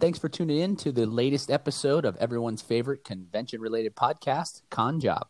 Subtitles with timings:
[0.00, 4.98] Thanks for tuning in to the latest episode of everyone's favorite convention related podcast, Con
[4.98, 5.26] Job.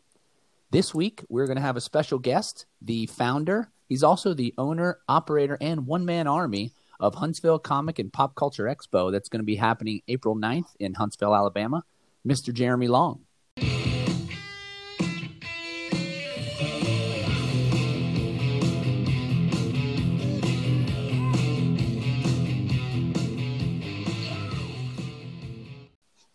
[0.69, 3.69] This week, we're going to have a special guest, the founder.
[3.89, 6.71] He's also the owner, operator, and one man army
[7.01, 10.93] of Huntsville Comic and Pop Culture Expo that's going to be happening April 9th in
[10.93, 11.83] Huntsville, Alabama,
[12.25, 12.53] Mr.
[12.53, 13.25] Jeremy Long.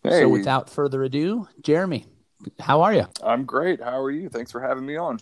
[0.09, 2.05] Hey, So, without further ado, Jeremy,
[2.59, 3.05] how are you?
[3.23, 3.81] I'm great.
[3.81, 4.29] How are you?
[4.29, 5.19] Thanks for having me on.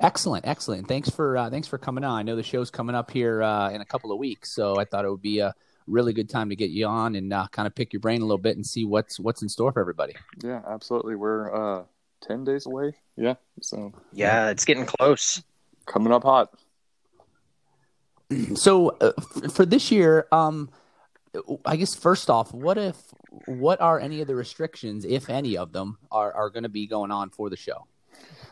[0.00, 0.86] Excellent, excellent.
[0.86, 2.16] Thanks for uh, thanks for coming on.
[2.18, 4.84] I know the show's coming up here uh, in a couple of weeks, so I
[4.84, 5.52] thought it would be a
[5.88, 8.24] really good time to get you on and uh, kind of pick your brain a
[8.24, 10.14] little bit and see what's what's in store for everybody.
[10.44, 11.16] Yeah, absolutely.
[11.16, 11.84] We're uh
[12.20, 12.92] 10 days away.
[13.16, 13.34] Yeah.
[13.60, 15.42] So Yeah, it's getting close.
[15.86, 16.52] coming up hot.
[18.54, 20.68] So uh, f- for this year, um,
[21.64, 22.96] I guess first off, what if
[23.46, 26.86] what are any of the restrictions, if any of them, are are going to be
[26.86, 27.86] going on for the show?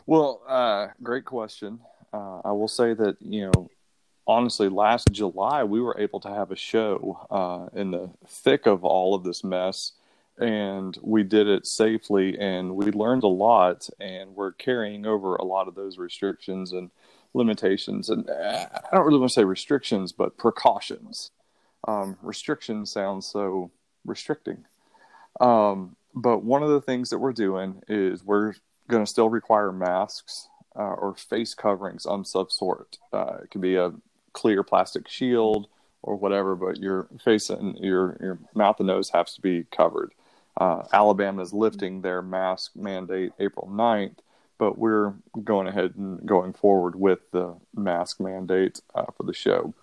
[0.05, 1.79] Well, uh, great question.
[2.13, 3.69] Uh, I will say that, you know,
[4.25, 8.85] honestly, last July we were able to have a show uh, in the thick of
[8.85, 9.93] all of this mess,
[10.37, 15.43] and we did it safely, and we learned a lot, and we're carrying over a
[15.43, 16.89] lot of those restrictions and
[17.33, 18.09] limitations.
[18.09, 21.31] And uh, I don't really want to say restrictions, but precautions.
[21.87, 23.71] Um, restriction sounds so
[24.05, 24.65] restricting.
[25.39, 28.53] Um, but one of the things that we're doing is we're
[28.87, 32.97] going to still require masks uh, or face coverings of some sort.
[33.13, 33.93] Uh, it could be a
[34.33, 35.67] clear plastic shield
[36.01, 40.13] or whatever, but your face and your your mouth and nose has to be covered.
[40.59, 44.17] Uh, Alabama is lifting their mask mandate April 9th,
[44.57, 45.13] but we're
[45.43, 49.73] going ahead and going forward with the mask mandate uh, for the show.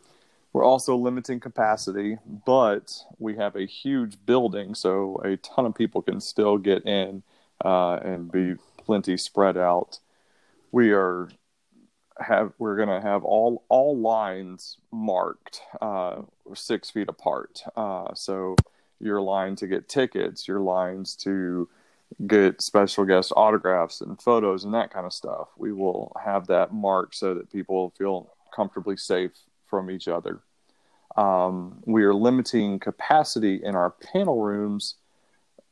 [0.54, 6.00] We're also limiting capacity, but we have a huge building, so a ton of people
[6.00, 7.24] can still get in
[7.64, 9.98] uh, and be plenty spread out.
[10.70, 11.28] We are
[12.20, 16.22] have we're going to have all all lines marked uh,
[16.54, 17.62] six feet apart.
[17.74, 18.54] Uh, so
[19.00, 21.68] your line to get tickets, your lines to
[22.28, 25.48] get special guest autographs and photos and that kind of stuff.
[25.56, 29.32] We will have that marked so that people feel comfortably safe
[29.66, 30.40] from each other.
[31.16, 34.96] Um, we are limiting capacity in our panel rooms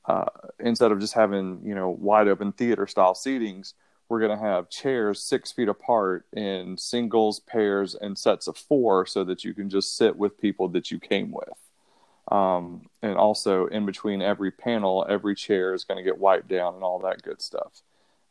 [0.07, 0.27] uh,
[0.61, 3.75] instead of just having you know wide open theater style seatings.
[4.09, 9.07] We're going to have chairs six feet apart in singles, pairs, and sets of four,
[9.07, 11.49] so that you can just sit with people that you came with.
[12.31, 16.75] Um, and also, in between every panel, every chair is going to get wiped down
[16.75, 17.83] and all that good stuff.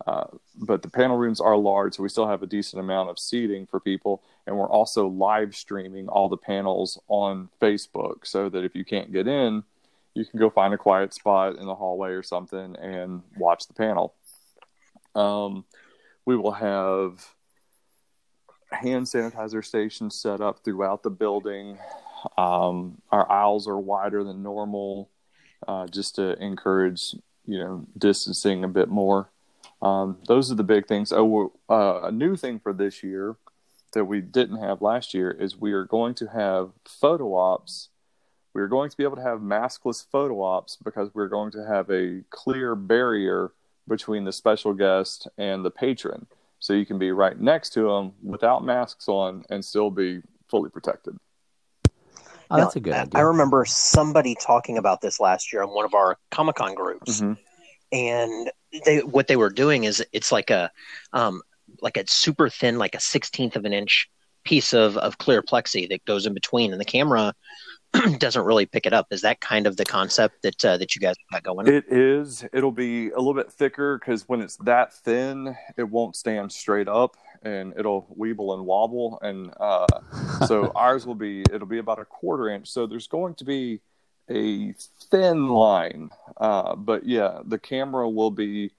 [0.07, 0.25] Uh,
[0.55, 3.67] but the panel rooms are large, so we still have a decent amount of seating
[3.67, 4.23] for people.
[4.47, 9.11] And we're also live streaming all the panels on Facebook so that if you can't
[9.11, 9.63] get in,
[10.13, 13.73] you can go find a quiet spot in the hallway or something and watch the
[13.73, 14.15] panel.
[15.15, 15.65] Um,
[16.25, 17.25] we will have
[18.71, 21.77] hand sanitizer stations set up throughout the building.
[22.37, 25.09] Um, our aisles are wider than normal,
[25.67, 29.29] uh, just to encourage you know distancing a bit more.
[29.81, 31.11] Um, those are the big things.
[31.11, 33.35] Oh, uh, a new thing for this year
[33.93, 37.89] that we didn't have last year is we are going to have photo ops.
[38.53, 41.65] We are going to be able to have maskless photo ops because we're going to
[41.65, 43.51] have a clear barrier
[43.87, 46.27] between the special guest and the patron.
[46.59, 50.69] So you can be right next to them without masks on and still be fully
[50.69, 51.17] protected.
[52.51, 53.19] Oh, that's a good I- idea.
[53.19, 57.21] I remember somebody talking about this last year on one of our Comic Con groups,
[57.21, 57.37] Mhm.
[57.91, 58.51] And
[58.85, 60.71] they what they were doing is it's like a
[61.13, 61.41] um,
[61.81, 64.09] like a super thin, like a sixteenth of an inch
[64.43, 67.33] piece of of clear plexi that goes in between, and the camera
[68.17, 69.07] doesn't really pick it up.
[69.11, 71.67] Is that kind of the concept that uh, that you guys got going?
[71.67, 72.45] It is.
[72.53, 76.87] It'll be a little bit thicker because when it's that thin, it won't stand straight
[76.87, 79.19] up and it'll weeble and wobble.
[79.21, 79.87] And uh,
[80.47, 81.43] so ours will be.
[81.51, 82.69] It'll be about a quarter inch.
[82.69, 83.81] So there's going to be
[84.31, 84.73] a
[85.09, 88.71] thin line, uh, but yeah, the camera will be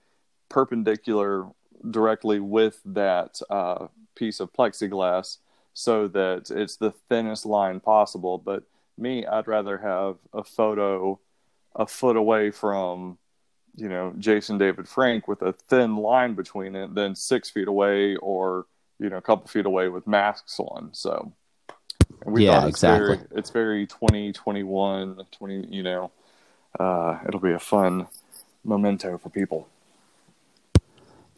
[0.48, 1.46] perpendicular
[1.90, 5.38] directly with that uh, piece of plexiglass,
[5.74, 8.38] so that it's the thinnest line possible.
[8.38, 8.64] But
[8.98, 11.18] me, I'd rather have a photo
[11.74, 13.18] a foot away from
[13.76, 18.16] you know Jason David Frank with a thin line between it than six feet away
[18.16, 18.66] or
[18.98, 20.90] you know a couple feet away with masks on.
[20.92, 21.32] So
[22.24, 23.16] and we Yeah, thought it's exactly.
[23.16, 26.10] Very, it's very 20, 21, 20, you know,
[26.78, 28.08] uh, it'll be a fun
[28.64, 29.68] memento for people.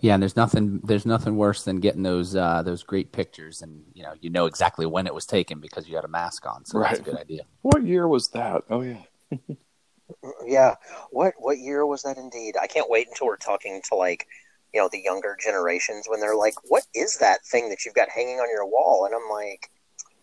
[0.00, 3.84] Yeah, and there's nothing there's nothing worse than getting those uh, those great pictures, and
[3.94, 6.64] you know you know exactly when it was taken because you had a mask on.
[6.66, 7.42] So that's a good idea.
[7.62, 8.64] What year was that?
[8.69, 9.02] Oh yeah,
[10.46, 10.75] yeah.
[11.10, 12.19] What what year was that?
[12.19, 14.26] Indeed, I can't wait until we're talking to like
[14.72, 18.08] you know the younger generations when they're like, "What is that thing that you've got
[18.10, 19.70] hanging on your wall?" And I'm like,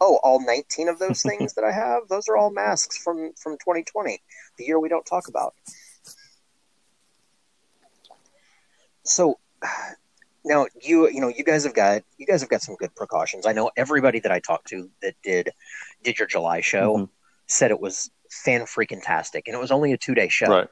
[0.01, 3.53] "Oh, all 19 of those things that I have, those are all masks from from
[3.53, 4.21] 2020,
[4.57, 5.53] the year we don't talk about."
[9.03, 9.39] So
[10.43, 13.45] now you you know you guys have got you guys have got some good precautions.
[13.45, 15.51] I know everybody that I talked to that did
[16.03, 17.05] did your July show mm-hmm.
[17.47, 20.47] said it was fan freaking tastic, and it was only a two day show.
[20.47, 20.67] Right.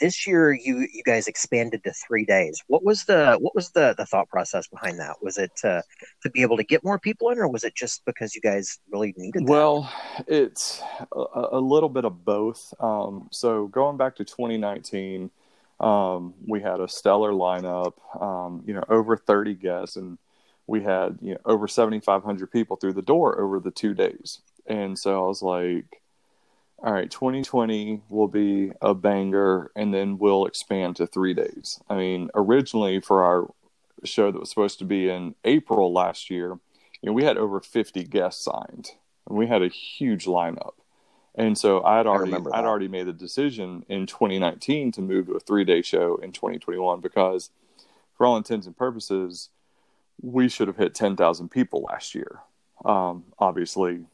[0.00, 2.62] This year, you you guys expanded to three days.
[2.66, 5.16] What was the what was the the thought process behind that?
[5.22, 5.82] Was it to
[6.22, 8.78] to be able to get more people in, or was it just because you guys
[8.90, 9.46] really needed?
[9.46, 9.50] That?
[9.50, 9.92] Well,
[10.26, 10.82] it's
[11.12, 12.72] a, a, little bit of both.
[12.80, 15.30] Um, so going back to 2019
[15.80, 20.18] um, we had a stellar lineup, um, you know, over 30 guests, and
[20.66, 24.40] we had you know over 7,500 people through the door over the two days.
[24.66, 26.02] And so I was like,
[26.78, 31.80] all right, 2020 will be a banger, and then we'll expand to three days.
[31.88, 33.50] I mean, originally for our
[34.04, 36.58] show that was supposed to be in April last year,
[37.00, 38.90] you know, we had over 50 guests signed,
[39.26, 40.74] and we had a huge lineup.
[41.34, 45.40] And so I'd already I'd already made the decision in 2019 to move to a
[45.40, 47.50] three day show in 2021 because,
[48.16, 49.50] for all intents and purposes,
[50.22, 52.40] we should have hit 10,000 people last year.
[52.84, 54.06] Um, obviously,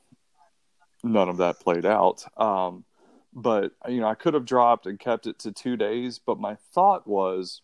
[1.02, 2.24] none of that played out.
[2.40, 2.84] Um,
[3.32, 6.18] but you know, I could have dropped and kept it to two days.
[6.18, 7.62] But my thought was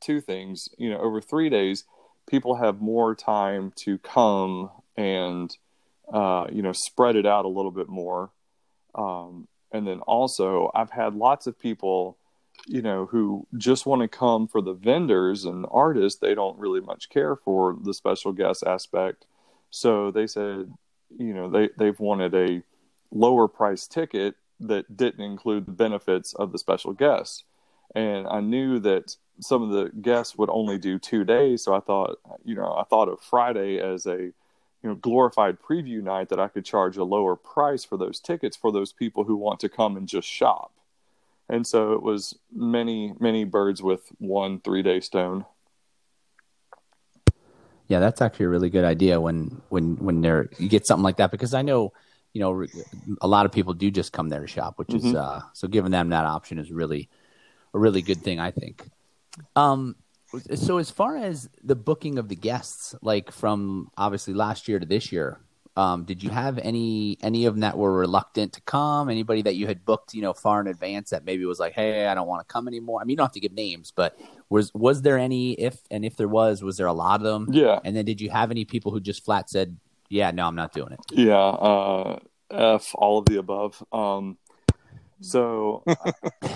[0.00, 0.68] two things.
[0.78, 1.84] You know, over three days,
[2.28, 5.56] people have more time to come and
[6.12, 8.30] uh, you know spread it out a little bit more
[8.96, 12.16] um, and then also, I've had lots of people,
[12.66, 16.18] you know, who just want to come for the vendors and artists.
[16.18, 19.26] They don't really much care for the special guest aspect.
[19.70, 20.72] So they said,
[21.18, 22.62] you know, they, they've wanted a
[23.10, 27.44] lower price ticket that didn't include the benefits of the special guests.
[27.94, 31.62] And I knew that some of the guests would only do two days.
[31.62, 34.32] So I thought, you know, I thought of Friday as a
[34.82, 38.56] you know glorified preview night that I could charge a lower price for those tickets
[38.56, 40.72] for those people who want to come and just shop.
[41.48, 45.44] And so it was many many birds with one 3-day stone.
[47.88, 51.18] Yeah, that's actually a really good idea when when when there you get something like
[51.18, 51.92] that because I know
[52.32, 52.66] you know
[53.20, 55.08] a lot of people do just come there to shop, which mm-hmm.
[55.08, 57.08] is uh so giving them that option is really
[57.74, 58.88] a really good thing I think.
[59.54, 59.96] Um
[60.54, 64.86] so as far as the booking of the guests, like from obviously last year to
[64.86, 65.40] this year,
[65.76, 69.10] um, did you have any any of them that were reluctant to come?
[69.10, 72.06] Anybody that you had booked, you know, far in advance that maybe was like, "Hey,
[72.06, 74.18] I don't want to come anymore." I mean, you don't have to give names, but
[74.48, 75.52] was was there any?
[75.52, 77.48] If and if there was, was there a lot of them?
[77.52, 77.78] Yeah.
[77.84, 79.76] And then did you have any people who just flat said,
[80.08, 81.36] "Yeah, no, I'm not doing it." Yeah.
[81.36, 82.18] Uh,
[82.50, 83.84] F all of the above.
[83.92, 84.38] Um,
[85.20, 85.82] so,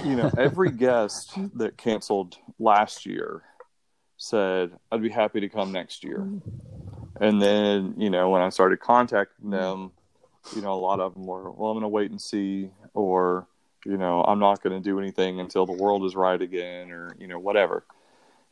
[0.05, 3.43] you know, every guest that canceled last year
[4.17, 6.29] said, I'd be happy to come next year.
[7.21, 9.93] And then, you know, when I started contacting them,
[10.57, 13.47] you know, a lot of them were, well, I'm going to wait and see, or,
[13.85, 17.15] you know, I'm not going to do anything until the world is right again, or,
[17.19, 17.85] you know, whatever.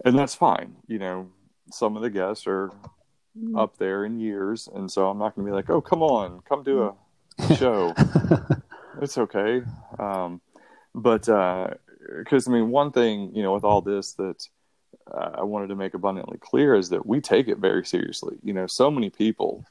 [0.05, 0.77] And that's fine.
[0.87, 1.31] You know,
[1.73, 2.71] some of the guests are
[3.57, 4.69] up there in years.
[4.75, 6.95] And so I'm not going to be like, oh, come on, come do
[7.39, 7.95] a show.
[9.01, 9.63] it's okay.
[9.99, 10.43] Um,
[10.95, 14.47] but, because, uh, I mean, one thing, you know, with all this that,
[15.15, 18.37] I wanted to make abundantly clear is that we take it very seriously.
[18.43, 19.65] You know, so many people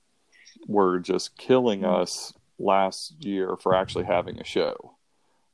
[0.68, 2.02] were just killing mm-hmm.
[2.02, 4.96] us last year for actually having a show.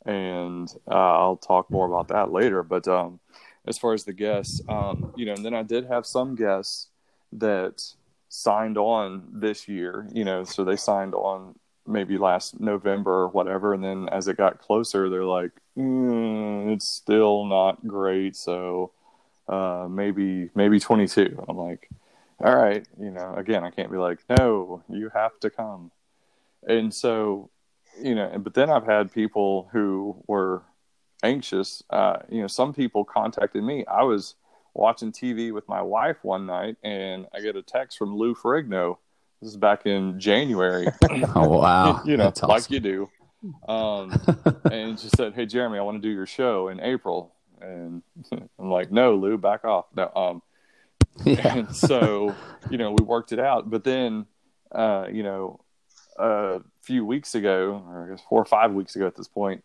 [0.06, 2.64] And uh, I'll talk more about that later.
[2.64, 3.20] But um,
[3.66, 6.88] as far as the guests, um, you know, and then I did have some guests
[7.34, 7.84] that
[8.30, 13.74] signed on this year, you know, so they signed on maybe last November or whatever.
[13.74, 18.36] And then as it got closer, they're like, mm, it's still not great.
[18.36, 18.92] So,
[19.48, 21.44] uh, maybe maybe 22.
[21.48, 21.90] I'm like,
[22.40, 25.92] all right, you know, again, I can't be like, no, you have to come.
[26.68, 27.50] And so,
[28.02, 30.64] you know, but then I've had people who were
[31.24, 31.84] anxious.
[31.90, 33.86] Uh, you know, some people contacted me.
[33.86, 34.36] I was
[34.74, 38.98] watching TV with my wife one night, and I get a text from Lou Ferrigno.
[39.42, 40.88] This is back in January.
[41.36, 42.02] oh wow!
[42.06, 43.10] you know, like you do.
[43.68, 44.14] Um,
[44.72, 47.33] and she said, "Hey, Jeremy, I want to do your show in April."
[47.64, 48.04] And
[48.60, 49.86] I'm like, no, Lou, back off.
[49.96, 50.42] No, um,
[51.26, 51.58] yeah.
[51.58, 52.36] and so,
[52.70, 53.70] you know, we worked it out.
[53.70, 54.26] But then,
[54.72, 55.60] uh, you know,
[56.18, 59.64] a few weeks ago, or I guess four or five weeks ago at this point,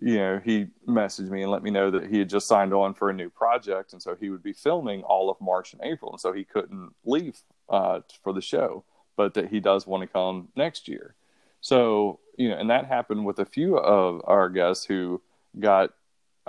[0.00, 2.94] you know, he messaged me and let me know that he had just signed on
[2.94, 3.92] for a new project.
[3.92, 6.12] And so he would be filming all of March and April.
[6.12, 7.38] And so he couldn't leave
[7.68, 8.84] uh, for the show,
[9.16, 11.14] but that he does want to come next year.
[11.60, 15.20] So, you know, and that happened with a few of our guests who
[15.58, 15.90] got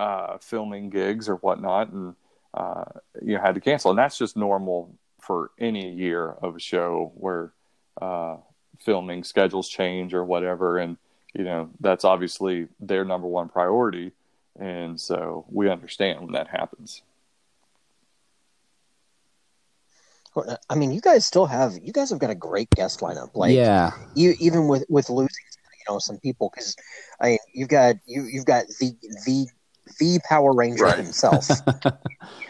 [0.02, 2.16] uh, filming gigs or whatnot, and
[2.54, 2.84] uh,
[3.24, 3.90] you know had to cancel.
[3.90, 7.52] And that's just normal for any year of a show where
[8.00, 8.38] uh,
[8.80, 10.96] filming schedules change or whatever, and
[11.34, 14.10] you know that's obviously their number one priority,
[14.58, 17.02] and so we understand when that happens.
[20.68, 23.36] I mean, you guys still have you guys have got a great guest lineup.
[23.36, 25.44] Like, yeah, you even with with losing,
[25.78, 26.74] you know, some people because
[27.20, 29.46] I mean, you've got you you've got the the
[29.98, 30.98] the Power Ranger Right.
[30.98, 31.48] himself.
[31.84, 31.90] you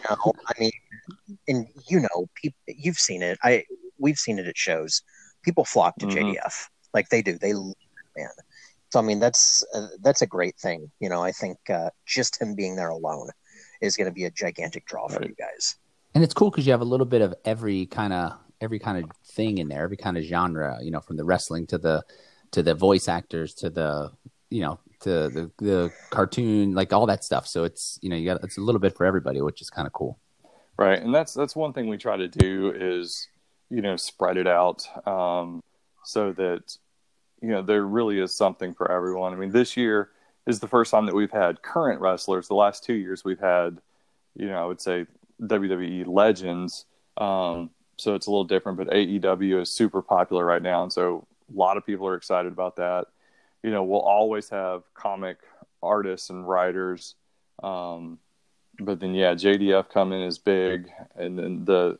[0.09, 0.71] know, I mean,
[1.47, 3.37] and you know, people you've seen it.
[3.43, 3.63] I
[3.97, 5.01] we've seen it at shows.
[5.43, 6.35] People flock to Mhm.
[6.35, 7.37] JDF like they do.
[7.37, 8.29] They man.
[8.91, 10.91] So I mean, that's uh, that's a great thing.
[10.99, 13.29] You know, I think uh, just him being there alone
[13.81, 15.75] is going to be a gigantic draw for you guys.
[16.15, 19.03] and it's cool because you have a little bit of every kind of every kind
[19.03, 20.77] of thing in there, every kind of genre.
[20.81, 22.03] You know, from the wrestling to the
[22.51, 24.11] to the voice actors to the
[24.51, 27.47] you know to the the cartoon, like all that stuff.
[27.47, 29.87] So it's you know you got it's a little bit for everybody, which is kind
[29.87, 30.19] of cool.
[30.77, 33.27] Right, and that's that's one thing we try to do is
[33.69, 35.61] you know spread it out um,
[36.03, 36.77] so that
[37.41, 39.33] you know there really is something for everyone.
[39.33, 40.09] I mean, this year
[40.47, 42.47] is the first time that we've had current wrestlers.
[42.47, 43.79] The last two years we've had
[44.35, 45.05] you know I would say
[45.41, 46.85] WWE legends,
[47.17, 48.77] um, so it's a little different.
[48.77, 52.51] But AEW is super popular right now, and so a lot of people are excited
[52.51, 53.07] about that.
[53.63, 55.37] You know, we'll always have comic
[55.81, 57.15] artists and writers.
[57.61, 58.19] Um,
[58.79, 61.97] but then yeah, JDF coming is big, and then the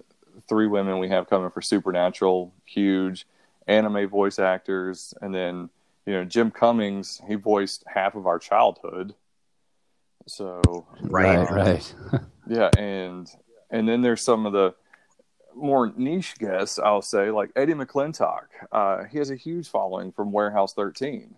[0.47, 3.27] three women we have coming for Supernatural, huge,
[3.67, 5.69] anime voice actors, and then
[6.05, 9.13] you know Jim Cummings, he voiced half of our childhood.
[10.25, 11.49] So Right.
[11.49, 11.95] right.
[12.47, 13.29] yeah, and
[13.69, 14.73] and then there's some of the
[15.55, 18.45] more niche guests, I'll say, like Eddie McClintock.
[18.71, 21.35] Uh, he has a huge following from Warehouse 13,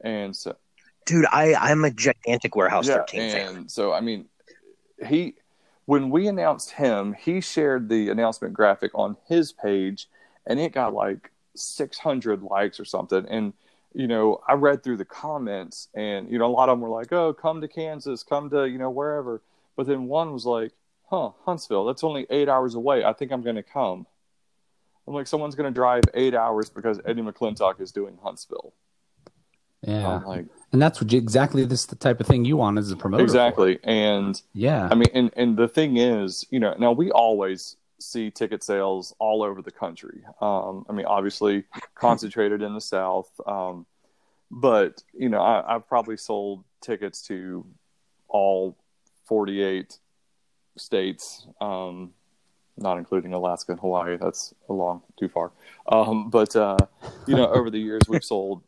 [0.00, 0.56] and so
[1.06, 3.56] Dude, I I'm a gigantic Warehouse yeah, 13 fan.
[3.56, 4.26] and so I mean,
[5.06, 5.34] he
[5.86, 10.08] when we announced him, he shared the announcement graphic on his page,
[10.46, 13.24] and it got like 600 likes or something.
[13.28, 13.52] And
[13.94, 16.94] you know, I read through the comments, and you know, a lot of them were
[16.94, 19.40] like, "Oh, come to Kansas, come to you know wherever."
[19.76, 20.72] But then one was like,
[21.08, 21.84] "Huh, Huntsville?
[21.84, 23.04] That's only eight hours away.
[23.04, 24.06] I think I'm going to come."
[25.06, 28.72] I'm like, someone's going to drive eight hours because Eddie McClintock is doing Huntsville.
[29.86, 32.90] Yeah, like, and that's what you, exactly this the type of thing you want as
[32.90, 33.22] a promoter.
[33.22, 33.24] for.
[33.24, 34.40] exactly, and.
[34.52, 34.88] Yeah.
[34.90, 39.14] I mean, and and the thing is, you know, now we always see ticket sales
[39.18, 40.22] all over the country.
[40.40, 41.64] Um, I mean, obviously
[41.94, 43.86] concentrated in the South, um,
[44.50, 47.64] but you know, I, I've probably sold tickets to
[48.28, 48.76] all
[49.24, 49.98] forty-eight
[50.76, 52.12] states, um,
[52.76, 54.16] not including Alaska and Hawaii.
[54.16, 55.52] That's a long too far.
[55.88, 56.76] Um, but uh,
[57.26, 58.62] you know, over the years, we've sold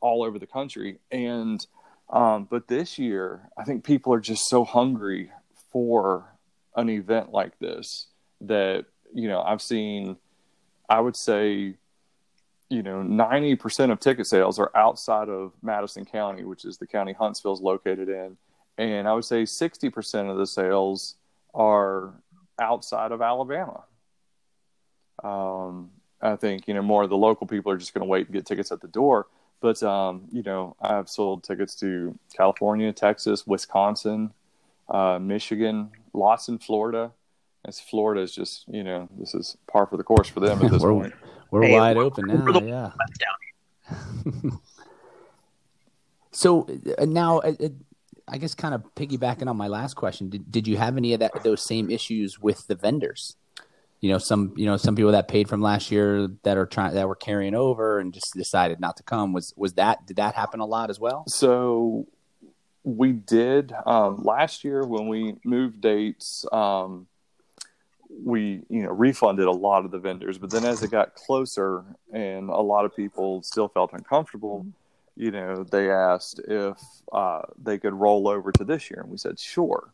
[0.00, 1.64] all over the country, and
[2.10, 5.30] um, but this year, I think people are just so hungry
[5.72, 6.34] for
[6.76, 8.06] an event like this
[8.42, 10.16] that you know I've seen.
[10.88, 11.76] I would say,
[12.68, 16.86] you know, ninety percent of ticket sales are outside of Madison County, which is the
[16.86, 18.36] county Huntsville is located in,
[18.76, 21.14] and I would say sixty percent of the sales
[21.54, 22.14] are
[22.60, 23.84] outside of Alabama.
[25.22, 25.90] Um,
[26.20, 28.34] I think you know more of the local people are just going to wait and
[28.34, 29.26] get tickets at the door.
[29.60, 34.32] But um, you know, I've sold tickets to California, Texas, Wisconsin,
[34.88, 37.12] uh, Michigan, lots in Florida.
[37.66, 40.70] As Florida is just you know this is par for the course for them at
[40.72, 41.14] this We're- point.
[41.50, 42.60] We're Hey, wide we're- open we're now.
[42.60, 44.50] the- Yeah.
[46.32, 46.66] So
[46.98, 47.68] uh, now, uh, uh,
[48.28, 51.20] I guess, kind of piggybacking on my last question, did, did you have any of
[51.20, 53.36] that those same issues with the vendors?
[54.00, 56.94] You know, some you know some people that paid from last year that are trying
[56.94, 59.32] that were carrying over and just decided not to come.
[59.32, 61.24] Was was that did that happen a lot as well?
[61.28, 62.06] So
[62.82, 66.46] we did um, last year when we moved dates.
[66.50, 67.06] Um,
[68.24, 71.84] we you know refunded a lot of the vendors, but then as it got closer
[72.12, 74.66] and a lot of people still felt uncomfortable,
[75.16, 76.78] you know, they asked if
[77.12, 79.92] uh, they could roll over to this year, and we said sure.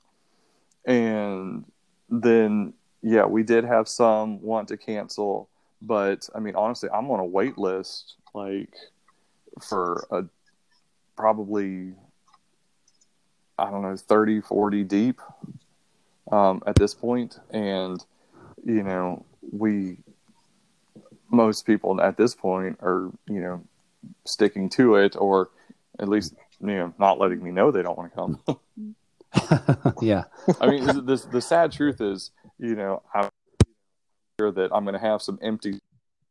[0.84, 1.64] And
[2.08, 2.75] then
[3.06, 5.48] yeah, we did have some want to cancel,
[5.80, 8.75] but I mean honestly, I'm on a wait list like
[9.60, 10.25] for a
[11.16, 11.94] probably
[13.56, 15.20] I don't know 30 40 deep
[16.32, 18.04] um, at this point and
[18.64, 19.98] you know we
[21.30, 23.62] most people at this point are you know
[24.25, 25.50] sticking to it or
[26.00, 28.58] at least you know not letting me know they don't want to come
[30.02, 30.25] yeah.
[30.60, 33.28] I mean the, the, the sad truth is you know I'm
[34.40, 35.78] sure that I'm going to have some empty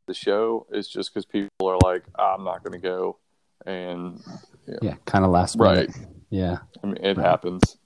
[0.08, 3.18] the show It's just because people are like I'm not going to go
[3.66, 4.22] and
[4.82, 5.90] Yeah, kind of last Right.
[5.90, 5.96] minute.
[6.30, 6.58] Yeah.
[6.84, 7.26] I mean, it Right.
[7.26, 7.78] happens.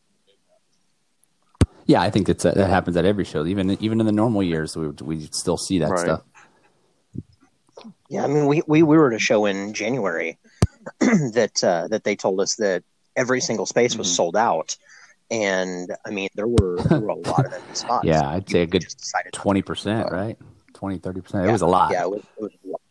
[1.85, 3.45] Yeah, I think it's that happens at every show.
[3.45, 5.99] Even even in the normal years, we we still see that Right.
[5.99, 6.21] stuff.
[8.09, 10.37] Yeah, I mean, we, we, we were at a show in January
[10.99, 12.83] that uh, that they told us that
[13.15, 14.15] every single space was Mhm.
[14.15, 14.75] sold out,
[15.31, 18.05] and I mean, there were there were a lot of empty spots.
[18.05, 18.85] Yeah, I'd say a good
[19.31, 20.37] Twenty percent, right?
[20.73, 21.47] 20, 30 percent.
[21.47, 21.91] It was a lot.
[21.91, 22.81] Yeah, it was, it was a lot.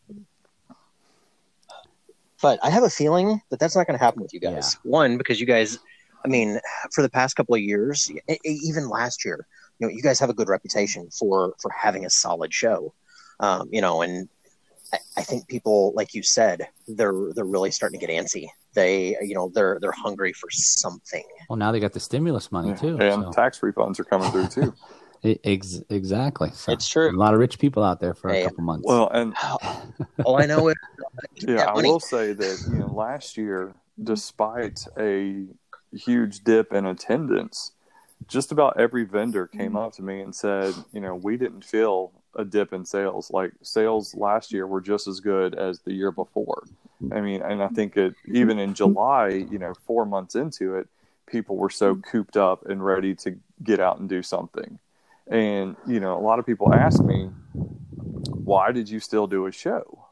[2.41, 4.77] But I have a feeling that that's not going to happen with you guys.
[4.83, 5.79] One, because you guys,
[6.23, 6.59] I mean,
[6.93, 8.09] for the past couple of years,
[8.45, 9.45] even last year,
[9.79, 12.93] you know, you guys have a good reputation for for having a solid show.
[13.41, 14.29] Um, you know, and
[14.93, 18.47] I, I think people, like you said, they're they're really starting to get antsy.
[18.73, 21.23] They, you know, they're they're hungry for something.
[21.49, 22.75] Well, now they got the stimulus money Yeah.
[22.75, 22.97] too.
[22.99, 24.73] And so- tax refunds are coming through too.
[25.43, 26.49] Ex- exactly.
[26.53, 27.09] So It's true.
[27.09, 28.85] A lot of rich people out there for Hey, a couple months.
[28.87, 29.33] well, and
[30.23, 34.85] All I know is, uh, yeah, I will say that you know last year, despite
[34.97, 35.45] a
[35.91, 37.73] huge dip in attendance,
[38.27, 39.77] just about every vendor came mm-hmm.
[39.77, 43.29] up to me and said, you know, we didn't feel a dip in sales.
[43.31, 46.63] Like sales last year were just as good as the year before.
[47.11, 50.87] I mean, and I think it even in July, you know, four months into it,
[51.27, 54.79] people were so cooped up and ready to get out and do something.
[55.27, 59.51] And you know, a lot of people ask me, why did you still do a
[59.51, 60.05] show?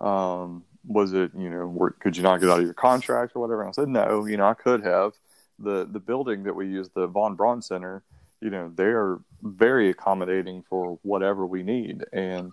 [0.00, 3.40] Um, was it you know, were, could you not get out of your contract or
[3.40, 3.62] whatever?
[3.62, 5.12] And I said, no, you know, I could have.
[5.58, 8.02] The the building that we use, the Von Braun Center,
[8.40, 12.04] you know, they are very accommodating for whatever we need.
[12.12, 12.52] And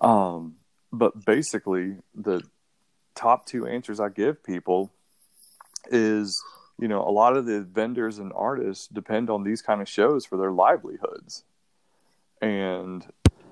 [0.00, 0.56] um,
[0.92, 2.42] but basically, the
[3.14, 4.92] top two answers I give people
[5.90, 6.42] is
[6.78, 10.24] you know a lot of the vendors and artists depend on these kind of shows
[10.24, 11.44] for their livelihoods.
[12.40, 13.06] And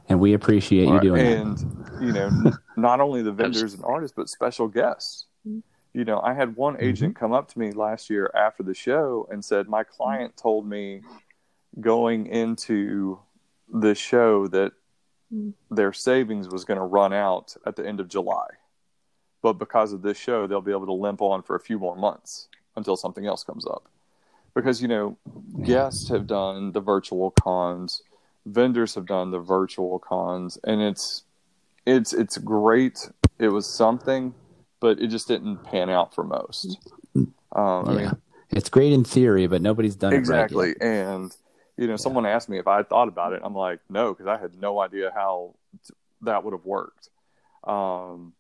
[0.09, 1.63] and we appreciate you doing that.
[1.63, 5.27] and you know not only the vendors and artists but special guests.
[5.47, 5.61] Mm-hmm.
[5.95, 7.25] You know i had one agent mm-hmm.
[7.25, 10.43] come up to me last year after the show and said my client mm-hmm.
[10.43, 11.03] told me
[11.81, 13.19] going into
[13.73, 14.73] the show that
[15.71, 18.47] their savings was going to run out at the end of july.
[19.43, 21.97] But because of this show they'll be able to limp on for a few more
[21.97, 23.89] months until something else comes up.
[24.55, 25.17] Because you know
[25.63, 28.03] guests have done the virtual cons
[28.47, 31.25] vendors have done the virtual cons and it's
[31.87, 33.11] it's it's great.
[33.39, 34.35] It was something
[34.81, 36.79] but it just didn't pan out for most.
[37.15, 37.97] Um, i yeah.
[37.97, 38.13] mean
[38.51, 40.91] it's great in theory, but nobody's done exactly it right.
[40.91, 41.37] and
[41.79, 44.27] you know someone asked me if i had thought about it i'm like no because
[44.27, 45.55] i had no idea how
[45.87, 47.09] t- that would have worked.
[47.65, 48.35] Um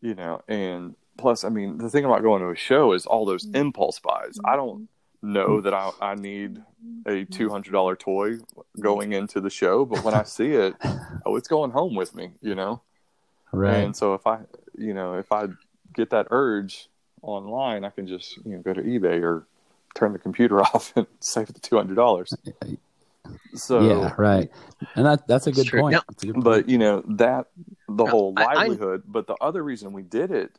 [0.00, 3.24] you know and plus i mean the thing about going to a show is all
[3.24, 3.56] those mm-hmm.
[3.56, 4.38] impulse buys.
[4.44, 5.32] I don't mm-hmm.
[5.32, 6.62] know that i, I need
[7.06, 7.54] a mm-hmm.
[7.54, 8.38] $200 toy
[8.80, 10.74] going into the show but when i see it
[11.26, 12.82] oh it's going home with me you know?
[13.52, 13.76] Right.
[13.76, 14.40] and so if i
[14.76, 15.46] you know if i
[15.94, 16.88] get that urge
[17.22, 19.46] online i can just you know go to ebay or
[19.94, 22.26] turn the computer off and save the $200
[23.54, 24.50] so yeah, right.
[24.94, 25.80] And that that's a good true.
[25.80, 25.92] point.
[25.92, 26.44] Now- That's a good point.
[26.44, 27.46] but you know that
[27.88, 30.58] the No, whole I- I- livelihood but the other reason we did it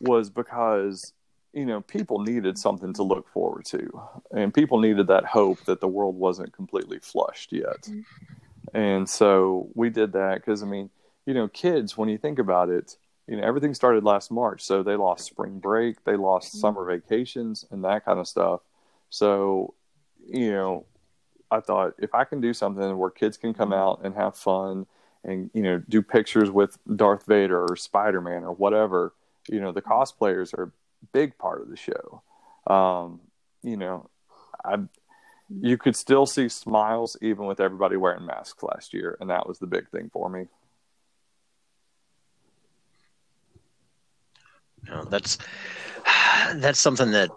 [0.00, 1.12] was because
[1.52, 3.88] you know people needed something to look forward to
[4.30, 8.00] and people needed that hope that the world wasn't completely flushed yet mm-hmm.
[8.76, 10.90] and so we did that because i mean
[11.26, 12.96] you know kids when you think about it
[13.28, 16.58] you know everything started last march so they lost spring break they lost mm-hmm.
[16.60, 18.60] summer vacations and that kind of stuff
[19.12, 19.74] so
[20.26, 20.86] you know
[21.50, 24.86] i thought if i can do something where kids can come out and have fun
[25.22, 29.12] and you know do pictures with darth vader or spider-man or whatever
[29.50, 30.72] you know the cosplayers are a
[31.12, 32.22] big part of the show.
[32.66, 33.20] Um,
[33.62, 34.08] you know
[34.64, 34.76] i
[35.60, 39.58] you could still see smiles even with everybody wearing masks last year and that was
[39.58, 40.46] the big thing for me.
[44.88, 45.36] Know, that's
[46.54, 47.28] that's something that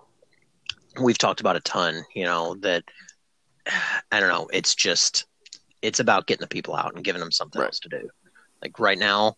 [0.99, 2.03] we've talked about a ton.
[2.15, 2.83] You know that
[4.11, 4.47] I don't know.
[4.53, 5.25] It's just
[5.81, 7.67] it's about getting the people out and giving them something Right.
[7.67, 8.09] else to do.
[8.61, 9.35] Like right now,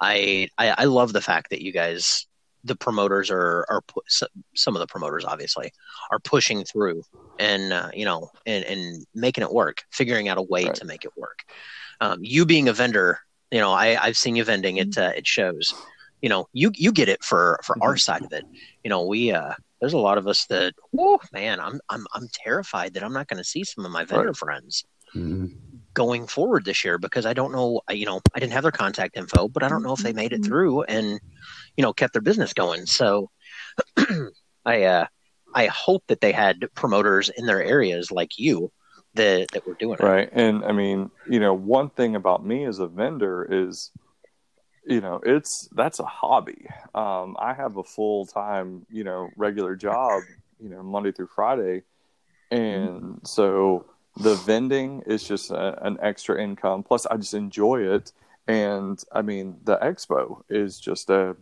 [0.00, 2.26] I, I I love the fact that you guys,
[2.64, 5.72] the promoters are are pu- some- some of the promoters obviously
[6.10, 7.02] are pushing through
[7.38, 10.74] and uh, you know and and making it work, figuring out a way Right.
[10.76, 11.44] to make it work.
[12.00, 14.76] Um, you being a vendor, you know, I I've seen you vending.
[14.78, 15.74] It uh, it shows.
[16.22, 18.44] You know, you you get it for for our side of it.
[18.82, 22.28] You know, we uh there's a lot of us that, oh man, I'm I'm I'm
[22.32, 24.36] terrified that I'm not going to see some of my vendor Right.
[24.36, 24.84] friends
[25.14, 25.50] Mhm.
[25.94, 29.16] going forward this year because I don't know, you know, I didn't have their contact
[29.16, 31.18] info, but I don't know if they made it through and,
[31.76, 32.84] you know, kept their business going.
[32.86, 33.30] So
[34.64, 35.06] I, uh,
[35.54, 38.70] I hope that they had promoters in their areas like you
[39.14, 40.02] that, that were doing it.
[40.02, 43.90] right and i mean you know one thing about me as a vendor is
[44.86, 46.66] you know, it's that's a hobby.
[46.94, 50.22] Um, I have a full time, you know, regular job,
[50.60, 51.82] you know, Monday through Friday,
[52.50, 56.82] and so the vending is just a, an extra income.
[56.82, 58.12] Plus, I just enjoy it,
[58.46, 61.36] and I mean, the expo is just a.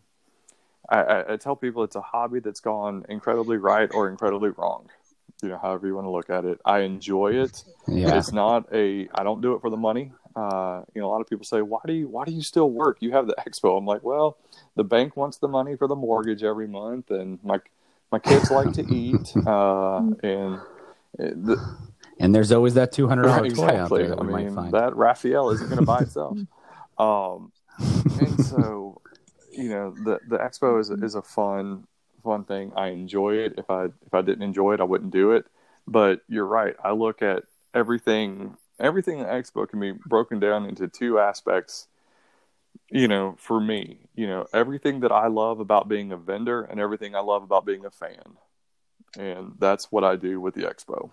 [0.88, 4.90] I, I tell people it's a hobby that's gone incredibly right or incredibly wrong
[5.42, 8.18] you know however you want to look at it i enjoy it Yeah.
[8.18, 11.20] it's not a i don't do it for the money uh, you know a lot
[11.20, 12.98] of people say why do you why do you still work?
[13.00, 13.76] You have the expo.
[13.78, 14.36] I'm like well
[14.76, 17.60] the bank wants the money for the mortgage every month and my
[18.10, 20.60] my kids like to eat uh, and
[21.18, 21.76] the,
[22.18, 24.02] And there's always that two hundred dollar toy out exactly.
[24.02, 24.72] there that i we might mean find.
[24.74, 26.38] that raphael isn't going to buy itself.
[26.96, 27.50] Um,
[28.20, 29.00] and so
[29.50, 31.88] you know the the expo is is a fun
[32.22, 32.72] fun thing.
[32.76, 33.54] I enjoy it.
[33.58, 35.44] If i if i didn't enjoy it i wouldn't do it.
[35.88, 36.76] But you're right.
[36.84, 37.42] I look at
[37.74, 41.86] everything everything in expo can be broken down into two aspects
[42.90, 46.80] you know for me you know everything that i love about being a vendor and
[46.80, 48.36] everything i love about being a fan
[49.18, 51.10] and that's what i do with the expo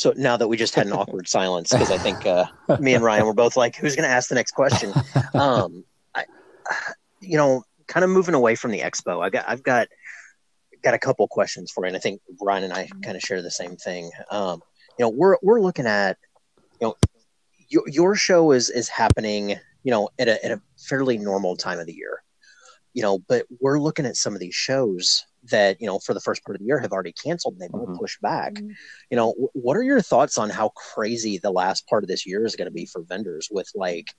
[0.00, 2.46] So now that we just had an awkward silence because I think uh,
[2.78, 4.94] me and Ryan were both like, "Who's going to ask the next question?"
[5.34, 6.24] Um, I,
[7.20, 9.88] you know, kind of moving away from the expo, I got I've got
[10.82, 13.42] got a couple questions for you, and I think Ryan and I kind of share
[13.42, 14.10] the same thing.
[14.30, 14.62] Um,
[14.98, 16.18] you know, we're we're looking at
[16.80, 16.96] you know
[17.68, 19.50] your your show is is happening
[19.84, 22.22] you know at a at a fairly normal time of the year,
[22.92, 26.20] you know, but we're looking at some of these shows that you know for the
[26.20, 27.98] first part of the year have already canceled and they've been Mhm.
[27.98, 28.58] pushed back
[29.10, 32.26] you know wh- what are your thoughts on how crazy the last part of this
[32.26, 34.10] year is going to be for vendors with like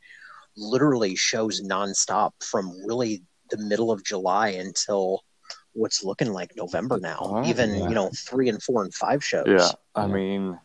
[0.57, 5.21] literally shows nonstop from really the middle of july until
[5.73, 7.87] what's looking like november now Wow, even yeah.
[7.89, 10.13] you know three and four and five shows Yeah, I Yeah.
[10.13, 10.59] mean,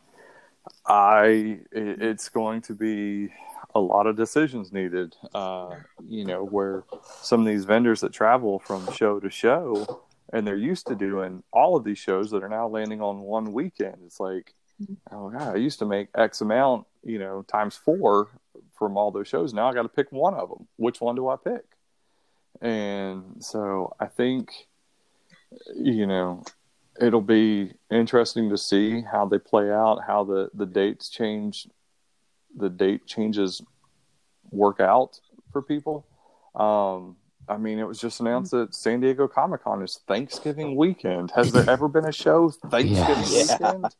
[0.86, 3.32] I it's going to be
[3.74, 5.14] a lot of decisions needed.
[5.34, 5.76] Uh,
[6.08, 6.84] you know, where
[7.22, 9.86] some of these vendors that travel from show to show,
[10.32, 13.52] and they're used to doing all of these shows that are now landing on one
[13.52, 13.96] weekend.
[14.06, 14.54] It's like,
[15.12, 18.28] oh god, I used to make X amount, you know, times four
[18.78, 19.52] from all those shows.
[19.52, 20.66] Now I got to pick one of them.
[20.76, 21.64] Which one do I pick?
[22.60, 24.50] And so I think,
[25.74, 26.42] you know,
[27.00, 31.68] it'll be interesting to see how they play out, how the the dates change,
[32.56, 33.61] the date changes
[34.50, 35.20] work out
[35.52, 36.06] for people.
[36.54, 37.16] Um,
[37.48, 41.30] I mean, it was just announced that San Diego Comic Con is Thanksgiving weekend.
[41.32, 43.59] Has there ever been a show Thanksgiving Yes.
[43.61, 43.94] weekend?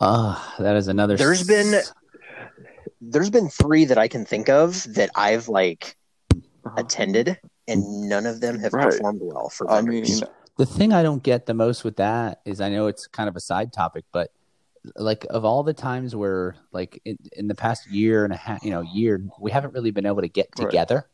[0.00, 1.16] Ah, that is another.
[1.16, 1.82] There's s- been-
[3.00, 5.96] there's been three that i can think of that i've like
[6.76, 8.08] attended and mm.
[8.08, 8.90] none of them have Right.
[8.90, 10.20] performed well for I vendors.
[10.22, 13.28] mean, the thing I don't get the most with that is I know it's kind
[13.28, 14.30] of a side topic, but
[14.94, 18.64] like of all the times where like in, in the past year and a half,
[18.64, 20.66] you know, year, we haven't really been able to get Right.
[20.70, 21.08] together.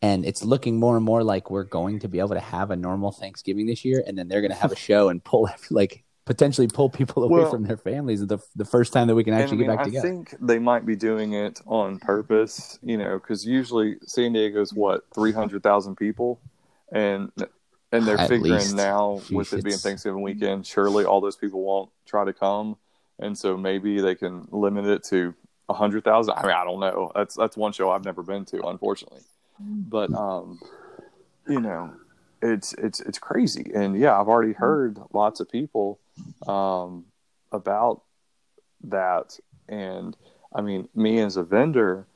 [0.00, 2.76] And it's looking more and more like we're going to be able to have a
[2.76, 6.04] normal Thanksgiving this year, and then they're going to have a show and pull like
[6.24, 9.34] potentially pull people away Well- from their families the the first time that we can
[9.34, 10.06] actually I, mean, get back I together.
[10.06, 14.72] I think they might be doing it on purpose, you know, because usually San Diego's
[14.72, 16.40] what three hundred thousand people,
[16.92, 17.30] and
[17.90, 18.74] and they're At figuring least.
[18.76, 22.32] now Sheesh, with it being it's- Thanksgiving weekend, surely all those people won't try to
[22.32, 22.76] come,
[23.18, 25.34] and so maybe they can limit it to
[25.68, 26.34] a hundred thousand.
[26.36, 27.10] I mean, I don't know.
[27.14, 29.22] That's that's one show I've never been to, unfortunately,
[29.58, 30.60] but um,
[31.48, 31.92] you know,
[32.40, 35.98] it's it's it's crazy, and yeah, I've already heard lots of people
[36.46, 37.04] um
[37.52, 38.02] about
[38.84, 39.38] that.
[39.68, 40.16] And
[40.54, 42.06] i mean me as a vendor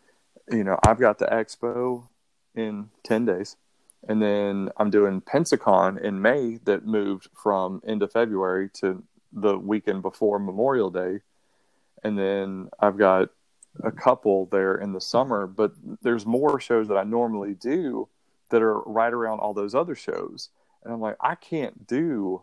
[0.51, 2.07] you know i've got the expo
[2.55, 3.57] in 10 days.
[4.09, 9.59] And then i'm doing pensacon in may that moved from end of february to the
[9.59, 11.21] weekend before memorial day.
[12.03, 13.31] And then i've got
[13.85, 18.09] a couple there in the summer but there's more shows that i normally do
[18.51, 20.51] that are right around all those other shows.
[20.83, 22.43] And i'm like i can't do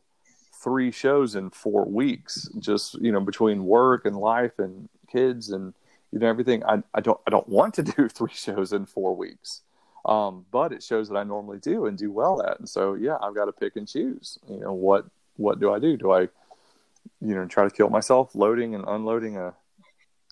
[0.63, 5.73] three shows in four weeks just you know between work and life and kids and
[6.11, 6.63] you know everything.
[6.63, 9.61] I, I don't i don't want to do three shows in four weeks.
[10.05, 12.59] Um, but it shows that i normally do and do well at.
[12.59, 15.79] And so yeah i've got to pick and choose you know what what do i
[15.79, 15.97] do?
[15.97, 19.53] Do i you know try to kill myself loading and unloading a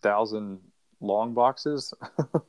[0.01, 0.59] thousand
[1.01, 1.93] long boxes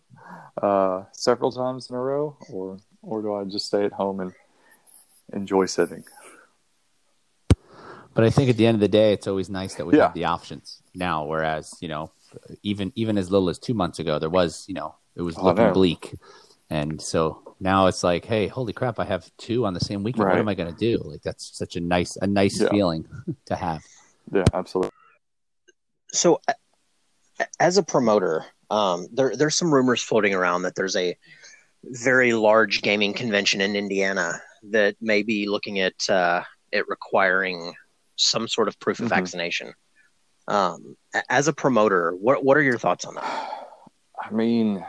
[0.63, 2.37] uh, several times in a row?
[2.53, 4.33] Or or do i just stay at home and
[5.33, 6.05] enjoy sitting
[8.15, 10.05] But I think at the end of the day, it's always nice that we Yeah.
[10.05, 11.25] have the options now.
[11.25, 12.13] Whereas, you know,
[12.63, 15.45] even even as little as two months ago, there was, you know, it was Oh,
[15.45, 15.73] looking know.
[15.73, 16.15] bleak,
[16.71, 20.27] and so now it's like, hey, holy crap, I have two on the same weekend.
[20.29, 21.01] What am I going to do?
[21.05, 22.69] Like that's such a nice a nice Yeah.
[22.69, 23.07] feeling
[23.47, 23.83] to have.
[24.33, 24.91] yeah absolutely
[26.13, 26.41] so
[27.59, 31.17] as a promoter, um, there there's some rumors floating around that there's a
[31.85, 37.75] very large gaming convention in Indiana that may be looking at uh, it requiring
[38.23, 39.11] some sort of proof of Mhm.
[39.11, 39.75] vaccination.
[40.49, 40.97] Um,
[41.29, 43.69] as a promoter, what what are your thoughts on that?
[44.21, 44.85] I mean,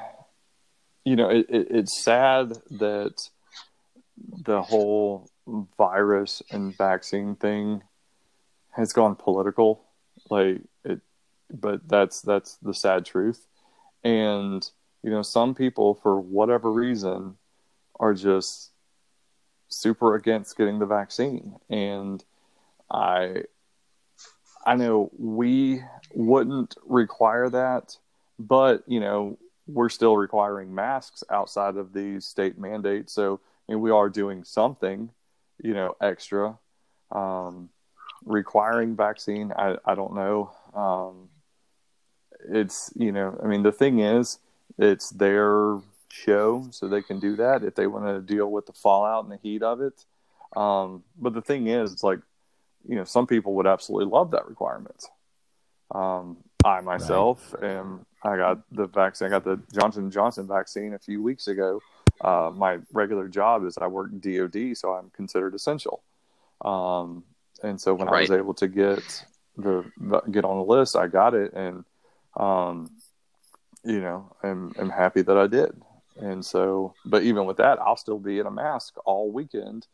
[1.05, 3.29] you know, it, it, it's sad that
[4.45, 5.29] the whole
[5.77, 7.83] virus and vaccine thing
[8.71, 9.83] has gone political.
[10.29, 11.01] Like it,
[11.51, 13.47] but that's that's the sad truth.
[14.03, 14.67] And
[15.03, 17.37] you know, some people, for whatever reason,
[17.99, 18.71] are just
[19.67, 21.57] super against getting the vaccine.
[21.69, 22.23] And
[22.93, 23.43] I,
[24.65, 25.81] I know we
[26.13, 27.97] wouldn't require that
[28.39, 33.13] but you know we're still requiring masks outside of these state mandates.
[33.13, 35.09] So I mean, we are doing something
[35.61, 36.57] you know extra
[37.11, 37.69] um,
[38.25, 39.51] requiring vaccine.
[39.55, 40.51] I, I don't know.
[40.73, 41.29] Um,
[42.49, 44.37] it's you know i mean the thing is
[44.77, 45.79] it's their
[46.09, 49.31] show so they can do that if they want to deal with the fallout and
[49.31, 50.05] the heat of it.
[50.55, 52.19] Um, but the thing is it's like
[52.87, 55.05] you know some people would absolutely love that requirement.
[55.91, 60.99] Um, i myself am i got the vaccine i got the johnson johnson vaccine a
[60.99, 61.81] few weeks ago.
[62.21, 66.01] Uh, my regular job is i work dod so i'm considered essential.
[66.61, 67.23] Um,
[67.61, 69.25] and so when i was able to get
[69.57, 69.83] the
[70.31, 71.83] get on the list i got it and
[72.37, 72.89] um,
[73.83, 75.71] you know am, am happy that i did.
[76.17, 79.87] And so but even with that i'll still be in a mask all weekend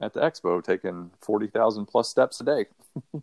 [0.00, 2.66] at the expo taking 40,000 plus steps a day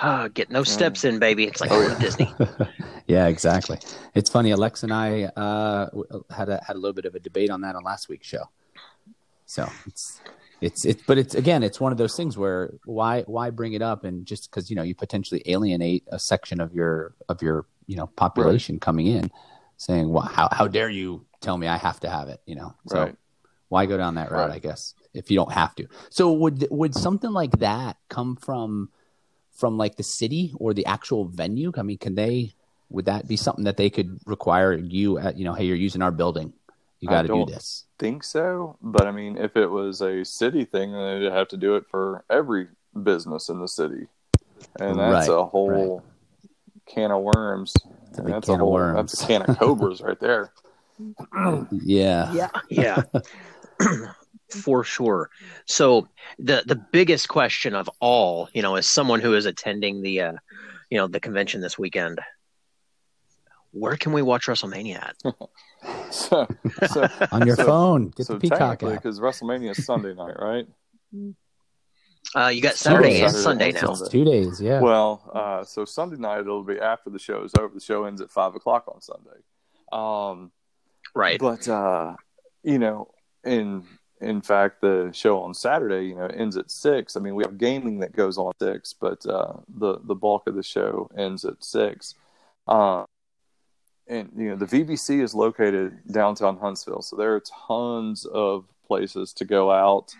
[0.00, 1.42] Ah, get no steps in, baby.
[1.42, 2.32] It's like Oh, going to Disney.
[3.08, 3.80] yeah, exactly.
[4.14, 4.52] It's funny.
[4.52, 5.88] Alexa and I uh,
[6.30, 8.44] had a had a little bit of a debate on that on last week's show.
[9.46, 10.20] So it's
[10.60, 13.82] it's it's but it's again it's one of those things where why why bring it
[13.82, 17.66] up and just because you know you potentially alienate a section of your of your
[17.86, 19.30] you know population coming in
[19.78, 22.74] saying well how how dare you tell me I have to have it you know
[22.86, 23.16] so right
[23.68, 24.56] why go down that route Right.
[24.56, 25.86] i guess if you don't have to?
[26.10, 28.90] So would would something like that come from
[29.52, 31.72] from like the city or the actual venue?
[31.76, 32.54] I mean can they
[32.90, 36.02] would that be something that they could require you at you know hey you're using
[36.02, 36.52] our building.
[37.00, 37.84] You got to do this.
[37.98, 41.56] think so but i mean if it was a city thing then they'd have to
[41.56, 42.68] do it for every
[43.02, 44.06] business in the city.
[44.80, 46.02] And that's Right, a whole
[46.86, 47.74] can of worms.
[48.18, 49.12] A that's can a of whole worms.
[49.12, 50.52] that's a can of cobras right there.
[51.70, 52.32] Yeah.
[52.32, 53.02] Yeah, yeah,
[54.62, 55.30] for sure.
[55.66, 60.20] So the the biggest question of all, you know, as someone who is attending the,
[60.22, 60.32] uh,
[60.90, 62.20] you know, the convention this weekend,
[63.72, 65.16] where can we watch WrestleMania at?
[66.12, 66.46] so,
[66.88, 70.34] so on your So- phone get so the peacock app because wrestlemania is sunday night
[70.40, 70.66] right
[72.34, 73.22] Uh, you got It's Saturday Saturday.
[73.24, 73.80] and Saturday Sunday and now.
[73.94, 74.00] Sunday.
[74.02, 77.52] it's two days yeah Well, uh, so Sunday night it'll be after the show is
[77.58, 77.72] over.
[77.72, 79.38] The show ends at five o'clock on Sunday.
[79.92, 80.50] Um,
[81.14, 81.38] Right.
[81.40, 82.16] but uh,
[82.64, 83.08] you know,
[83.48, 83.84] in
[84.20, 87.16] in fact, the show on Saturday, you know, ends at six.
[87.16, 90.54] I mean, we have gaming that goes on six, but uh, the the bulk of
[90.54, 92.14] the show ends at six.
[92.66, 93.04] Uh,
[94.08, 99.32] and you know, the VBC is located downtown Huntsville, so there are tons of places
[99.34, 100.14] to go out.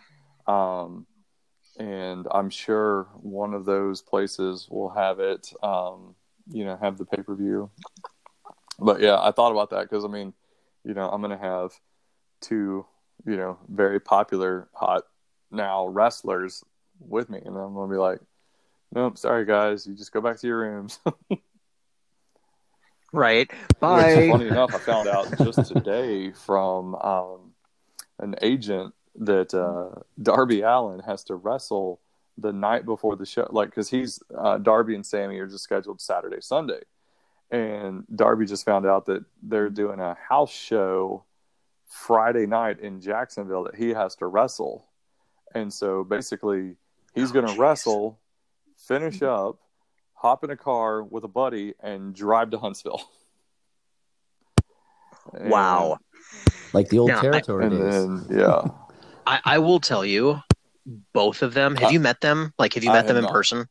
[0.47, 1.07] Um,
[1.79, 5.53] and I'm sure one of those places will have it.
[5.63, 6.15] Um,
[6.51, 7.71] you know, have the pay per view.
[8.79, 10.35] But yeah, I thought about that because I mean,
[10.85, 11.73] you know, I'm gonna have
[12.41, 12.87] two,
[13.27, 15.03] you know, very popular hot
[15.51, 16.65] now wrestlers
[17.01, 18.21] with me, and I'm gonna be like,
[18.95, 20.99] nope, sorry guys, you just go back to your rooms.
[23.13, 23.51] Right.
[23.51, 24.29] Which, Bye.
[24.31, 27.53] funny enough, I found out just today from um,
[28.19, 32.01] an agent that uh, Darby Allin has to wrestle
[32.37, 36.01] the night before the show, like because he's uh, Darby and Sammy are just scheduled
[36.01, 36.83] Saturday, Sunday,
[37.51, 41.25] and Darby just found out that they're doing a house show
[41.89, 44.87] Friday night in Jacksonville that he has to wrestle,
[45.55, 46.77] and so basically
[47.15, 48.19] he's Oh, going to wrestle,
[48.77, 49.59] finish up,
[50.15, 53.03] hop in a car with a buddy, and drive to Huntsville.
[55.35, 55.99] And- Wow.
[56.73, 58.63] like the old Now, I- territory and days then yeah,
[59.27, 60.41] I, I will tell you,
[61.13, 61.77] both of them.
[61.77, 62.53] Have Uh, you met them?
[62.59, 63.33] Like, have you I met them in not.
[63.33, 63.67] person?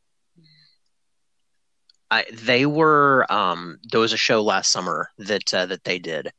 [2.10, 6.30] I, they were um there was a show last summer that uh, that they did.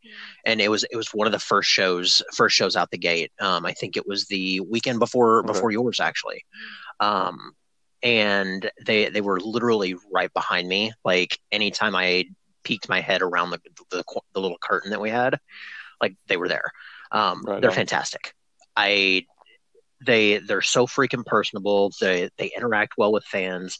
[0.46, 3.32] And it was it was one of the first shows first shows out the gate.
[3.40, 5.64] Um i think it was the weekend before Okay.
[5.64, 6.44] before yours actually.
[7.00, 7.54] Um
[8.04, 10.94] and they they were literally right behind me.
[11.06, 12.26] Like anytime i
[12.64, 13.60] peeked my head around the
[13.92, 14.04] the,
[14.34, 15.40] the little curtain that we had
[16.02, 16.72] like they were there.
[17.12, 17.72] Um Right they're on.
[17.72, 18.34] fantastic.
[18.76, 19.26] I
[20.06, 21.92] they they're so freaking personable.
[22.00, 23.80] They they interact well with fans.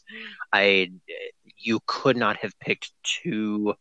[0.52, 0.90] I
[1.60, 3.74] you could not have picked two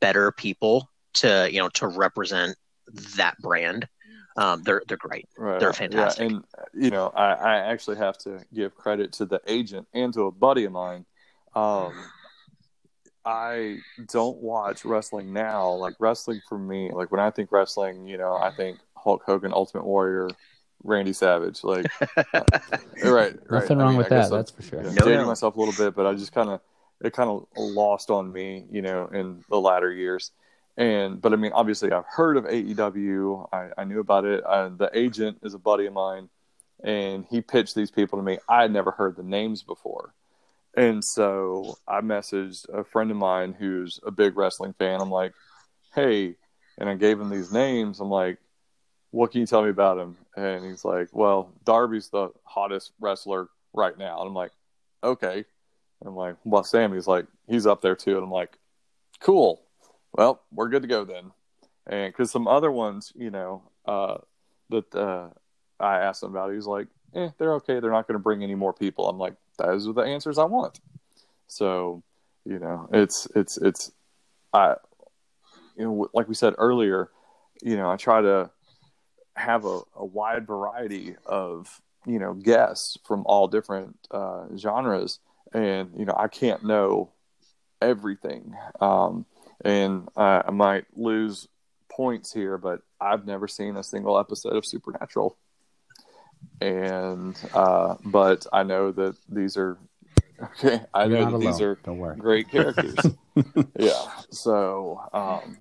[0.00, 2.56] better people to you know to represent
[3.16, 3.88] that brand.
[4.36, 5.28] Um, they're they're great.
[5.36, 5.58] Right.
[5.58, 6.30] They're fantastic.
[6.30, 10.12] Yeah, and you know, I, I actually have to give credit to the agent and
[10.14, 11.04] to a buddy of mine.
[11.54, 11.92] Um,
[13.24, 15.70] I don't watch wrestling now.
[15.72, 19.52] Like wrestling for me, like when I think wrestling, you know, I think Hulk Hogan,
[19.52, 20.28] Ultimate Warrior,
[20.84, 21.64] Randy Savage.
[21.64, 22.42] Like, uh,
[23.04, 23.36] right, right.
[23.50, 24.34] Nothing I wrong mean, with I guess that.
[24.34, 24.82] I'm, That's for sure.
[24.82, 25.26] yeah, No, dating no.
[25.26, 26.60] myself a little bit, but I just kind of
[27.00, 30.32] it kind of lost on me, you know, in the latter years.
[30.76, 33.48] And but I mean, obviously, I've heard of AEW.
[33.52, 34.44] I, I knew about it.
[34.44, 36.28] I, the agent is a buddy of mine,
[36.84, 38.38] and he pitched these people to me.
[38.48, 40.14] I had never heard the names before,
[40.76, 45.00] and so I messaged a friend of mine who's a big wrestling fan.
[45.00, 45.32] I'm like,
[45.94, 46.36] hey,
[46.78, 47.98] and I gave him these names.
[47.98, 48.38] I'm like,
[49.10, 50.16] what can you tell me about him?
[50.36, 54.20] And he's like, well, Darby's the hottest wrestler right now.
[54.20, 54.52] And I'm like,
[55.02, 55.44] okay.
[56.00, 58.14] And I'm like, well, Sammy's like, he's up there too.
[58.14, 58.56] And I'm like,
[59.20, 59.62] cool.
[60.12, 61.32] Well, we're good to go then.
[61.86, 64.18] And because some other ones, you know, uh,
[64.70, 65.28] that uh,
[65.80, 67.80] I asked him about, he was like, eh, they're okay.
[67.80, 69.08] They're not going to bring any more people.
[69.08, 70.80] I'm like, those are the answers I want.
[71.46, 72.02] So,
[72.44, 73.90] you know, it's, it's, it's,
[74.52, 74.74] I,
[75.76, 77.10] you know, like we said earlier,
[77.62, 78.50] you know, I try to
[79.34, 85.20] have a, a wide variety of, you know, guests from all different uh, genres.
[85.52, 87.10] And, you know, I can't know
[87.80, 88.54] everything.
[88.80, 89.24] Um,
[89.64, 91.48] and I, I might lose
[91.90, 95.36] points here, but I've never seen a single episode of Supernatural.
[96.60, 99.78] And, uh, but I know that these are,
[100.42, 102.16] okay, I You're know not that these are Don't worry.
[102.16, 102.94] great characters.
[103.78, 104.10] yeah.
[104.30, 105.56] So, um,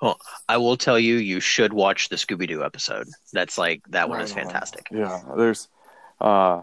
[0.00, 3.08] well, I will tell you, you should watch the Scooby Doo episode.
[3.32, 4.50] That's like that one is Right on.
[4.50, 4.86] fantastic.
[4.92, 5.68] Yeah, there's.
[6.20, 6.62] Uh,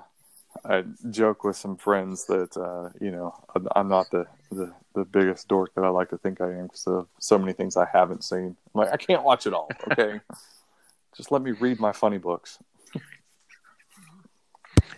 [0.67, 5.05] I joke with some friends that uh, you know I'm- I'm not the, the the
[5.05, 7.85] biggest dork that I like to think I am because of so many things I
[7.91, 8.55] haven't seen.
[8.73, 9.69] I'm like I can't watch it all.
[9.91, 10.19] Okay,
[11.17, 12.57] just let me read my funny books.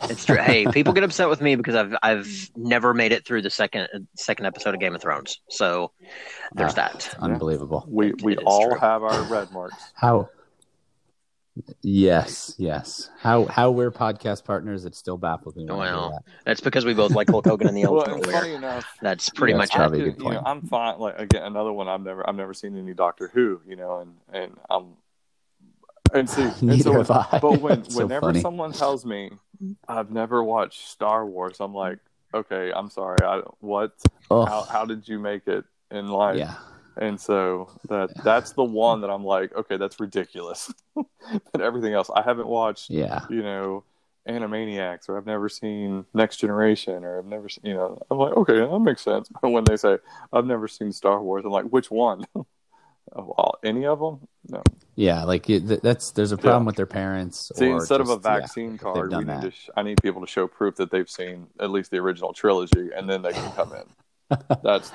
[0.03, 0.37] It's true.
[0.37, 3.87] hey, people get upset with me because I've I've never made it through the second
[4.15, 5.41] second episode of Game of Thrones.
[5.49, 5.91] So
[6.53, 7.15] there's Ah, that.
[7.19, 7.83] Unbelievable.
[7.89, 8.79] We It we is all true.
[8.79, 9.91] have our red marks.
[9.95, 10.29] How?
[11.81, 13.09] Yes, yes.
[13.19, 14.85] How how we're podcast partners?
[14.85, 15.63] It still baffles me.
[15.65, 16.31] when I hear Well, that.
[16.45, 18.39] That's because we both like Hulk Hogan and the Well, Ultimate and Warrior.
[18.41, 20.07] funny enough, That's pretty Yeah, much it's probably it.
[20.07, 20.47] a good you know, point.
[20.47, 20.99] I'm fine.
[20.99, 23.61] Like again, another one I've never I've never seen any Doctor Who.
[23.67, 24.93] You know, and and I'm
[26.13, 27.39] and see, and Neither so, have I.
[27.41, 28.41] but when so whenever funny.
[28.41, 29.31] someone tells me
[29.87, 31.99] I've never watched Star Wars, I'm like,
[32.33, 33.17] okay, I'm sorry.
[33.23, 33.93] I what?
[34.29, 36.37] Oh, How how did you make it in life?
[36.37, 36.55] yeah.
[36.99, 40.73] And so that that's the one that I'm like, okay, that's ridiculous.
[40.95, 42.89] but everything else, I haven't watched.
[42.89, 43.25] Yeah.
[43.29, 43.83] You know,
[44.27, 48.33] Animaniacs, or I've never seen Next Generation, or I've never, seen, you know, I'm like,
[48.33, 49.29] okay, that makes sense.
[49.41, 49.97] But when they say
[50.33, 52.25] I've never seen Star Wars, I'm like, which one?
[53.13, 54.27] of all, any of them?
[54.49, 54.61] No.
[54.95, 56.67] Yeah, like that's there's a problem Yeah.
[56.67, 57.51] with their parents.
[57.55, 58.39] See, or instead of a just- yeah.
[58.39, 59.51] vaccine card, we need to.
[59.51, 62.89] Sh- I need people to show proof that they've seen at least the original trilogy,
[62.95, 64.37] and then they can come in.
[64.61, 64.91] That's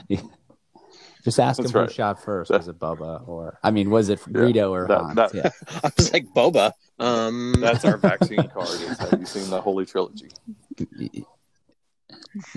[1.24, 1.88] Just ask That's him right.
[1.88, 2.50] who shot first.
[2.50, 5.14] Was it Boba or I mean, was it Yeah, Greedo or that- Hans?
[5.16, 5.50] that- yeah.
[5.84, 6.72] I was like Boba.
[6.98, 8.68] Um, that's our vaccine card.
[8.68, 10.30] Is have you seen the Holy Trilogy?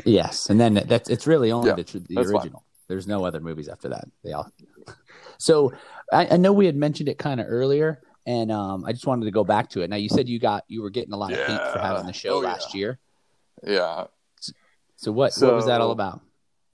[0.05, 2.35] Yes, and then that's it's really only Yeah, the, the that's fine.
[2.41, 2.63] original.
[2.87, 4.05] There's no other movies after that.
[4.23, 4.49] They all.
[5.37, 5.73] So
[6.13, 9.25] I, I know we had mentioned it kind of earlier, and um, I just wanted
[9.25, 9.89] to go back to it.
[9.89, 12.13] Now you said you got you were getting a lot of heat for having the
[12.13, 12.47] show Oh, yeah.
[12.47, 12.99] last year.
[13.65, 14.05] Yeah,
[14.97, 16.21] So what what was that all about?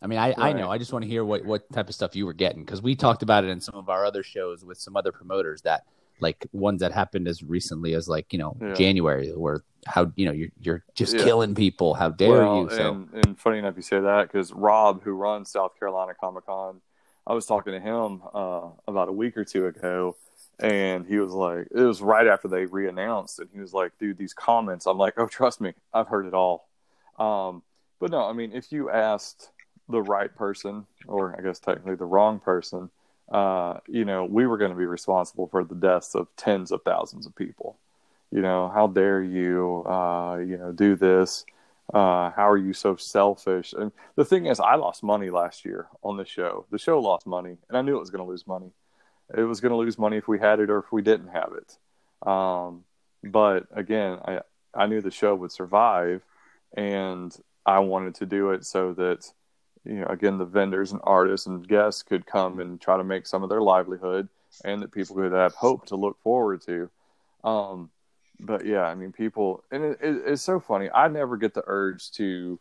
[0.02, 0.70] I mean, I, I know.
[0.70, 2.96] I just want to hear what, what type of stuff you were getting because we
[2.96, 5.84] talked about it in some of our other shows with some other promoters that
[6.20, 8.74] like ones that happened as recently as like you know Yeah.
[8.74, 11.24] January where how you know you're you're just Yeah.
[11.24, 11.94] killing people.
[11.94, 12.70] How dare well, you?
[12.70, 16.46] So and, and funny enough, you say that because Rob, who runs South Carolina Comic
[16.46, 16.82] Con,
[17.28, 20.16] I was talking to him uh, about a week or two ago,
[20.60, 24.18] and he was like, it was right after they re-announced, and he was like, dude,
[24.18, 24.86] these comments.
[24.88, 26.68] I'm like, oh, trust me, I've heard it all.
[27.20, 27.64] Um,
[28.00, 29.49] but no, I mean, if you asked
[29.92, 32.89] the right person, or I guess technically the wrong person,
[33.32, 36.82] uh, you know, we were going to be responsible for the deaths of tens of
[36.84, 37.78] thousands of people.
[38.32, 41.46] You know, how dare you, uh, you know, do this?
[41.94, 43.74] Uh, how are you so selfish?
[43.74, 46.66] And the thing is, I lost money last year on the show.
[46.72, 48.72] The show lost money, and I knew it was going to lose money.
[49.38, 51.54] It was going to lose money if we had it or if we didn't have
[51.58, 52.28] it.
[52.28, 52.84] Um,
[53.24, 54.42] but again, I
[54.74, 56.24] I knew the show would survive,
[56.76, 57.36] and
[57.66, 59.32] I wanted to do it so that
[59.86, 63.25] you know, again, the vendors and artists and guests could come and try to make
[63.25, 64.29] some of their livelihood,
[64.63, 66.89] and that people could have hope to look forward to.
[67.43, 67.89] Um,
[68.39, 70.89] but yeah, I mean, people, and it, it, it's so funny.
[70.93, 72.59] I never get the urge to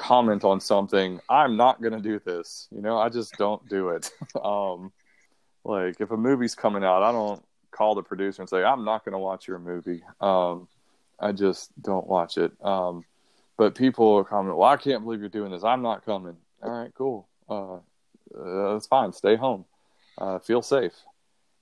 [0.00, 2.68] comment on something, I'm not going to do this.
[2.70, 4.10] You know, I just don't do it.
[4.42, 4.92] um,
[5.64, 9.04] like if a movie's coming out, I don't call the producer and say, I'm not
[9.04, 10.02] going to watch your movie.
[10.20, 10.68] Um,
[11.20, 12.52] I just don't watch it.
[12.64, 13.04] Um,
[13.60, 15.64] but people are commenting, well, I can't believe you're doing this.
[15.64, 16.34] I'm not coming.
[16.62, 17.28] All right, cool.
[17.46, 19.12] Uh, uh, that's fine.
[19.12, 19.66] Stay home.
[20.16, 20.94] Uh, feel safe.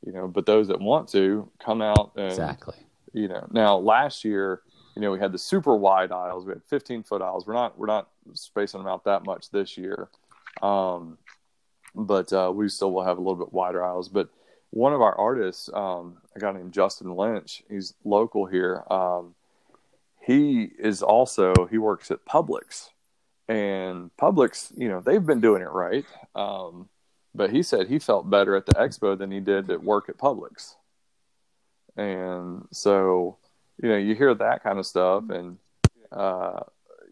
[0.07, 2.77] You know, but those that want to come out and, exactly.
[3.13, 4.63] You know, now last year,
[4.95, 6.47] you know, we had the super wide aisles.
[6.47, 7.49] We had 15 foot aisles.
[7.49, 10.09] We're not we're not spacing them out that much this year,
[10.63, 11.19] um,
[11.97, 14.09] but uh, we still will have a little bit wider aisles.
[14.09, 14.29] But
[14.71, 18.85] one of our artists, um, a guy named Justin Lynch, he's local here.
[18.89, 19.35] Um,
[20.29, 22.91] he is also he works at Publix,
[23.49, 26.05] and Publix, you know, they've been doing it right.
[26.35, 26.91] Um,
[27.35, 30.19] but he said he felt better at the expo than he did at work at
[30.19, 30.75] Publix.
[31.97, 33.39] And so,
[33.83, 35.57] you know, you hear that kind of stuff, and
[36.13, 36.61] uh,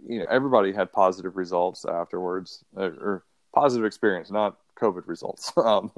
[0.06, 5.54] you know, everybody had positive results afterwards, or, uh, or positive experience, not COVID results.
[5.64, 5.90] Um,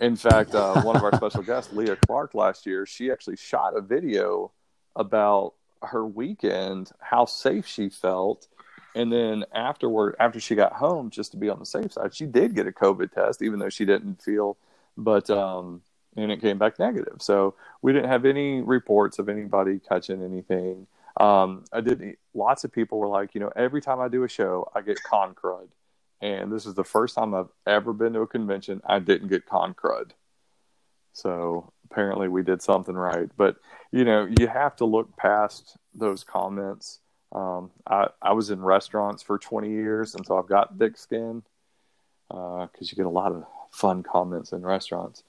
[0.00, 3.76] in fact, uh, one of our special guests, Leah Clark, last year, she actually shot
[3.76, 4.50] a video
[4.96, 8.48] about her weekend, how safe she felt.
[8.94, 12.26] And then afterward, after she got home, just to be on the safe side, she
[12.26, 14.56] did get a COVID test, even though she didn't feel,
[14.96, 15.80] but, um,
[16.14, 17.16] and it came back negative.
[17.20, 20.86] So we didn't have any reports of anybody catching anything.
[21.18, 24.28] Um, I did, lots of people were like, you know, every time I do a
[24.28, 25.68] show, I get con crud.
[26.20, 29.46] And this is the first time I've ever been to a convention I didn't get
[29.46, 30.12] con crud.
[31.14, 33.28] So apparently we did something right.
[33.36, 33.56] But
[33.92, 36.98] you know, you have to look past those comments.
[37.30, 41.42] Um, I, I was in restaurants for 20 years, and so I've got thick skin
[42.28, 45.22] because uh, you get a lot of fun comments in restaurants.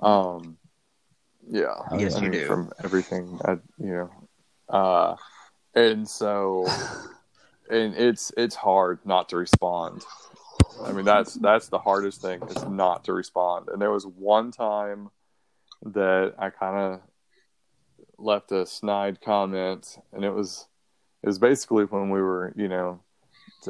[0.00, 0.58] Um,
[1.48, 2.46] yeah, yes, I mean, you do.
[2.46, 4.10] From everything, I, you know,
[4.68, 5.16] uh,
[5.74, 6.66] and so,
[7.70, 10.04] and it's it's hard not to respond.
[10.84, 13.68] I mean, that's that's the hardest thing is not to respond.
[13.72, 15.10] And there was one time
[15.82, 17.00] that I kind of
[18.18, 20.66] left a snide comment, and it was
[21.22, 23.00] it was basically when we were, you know,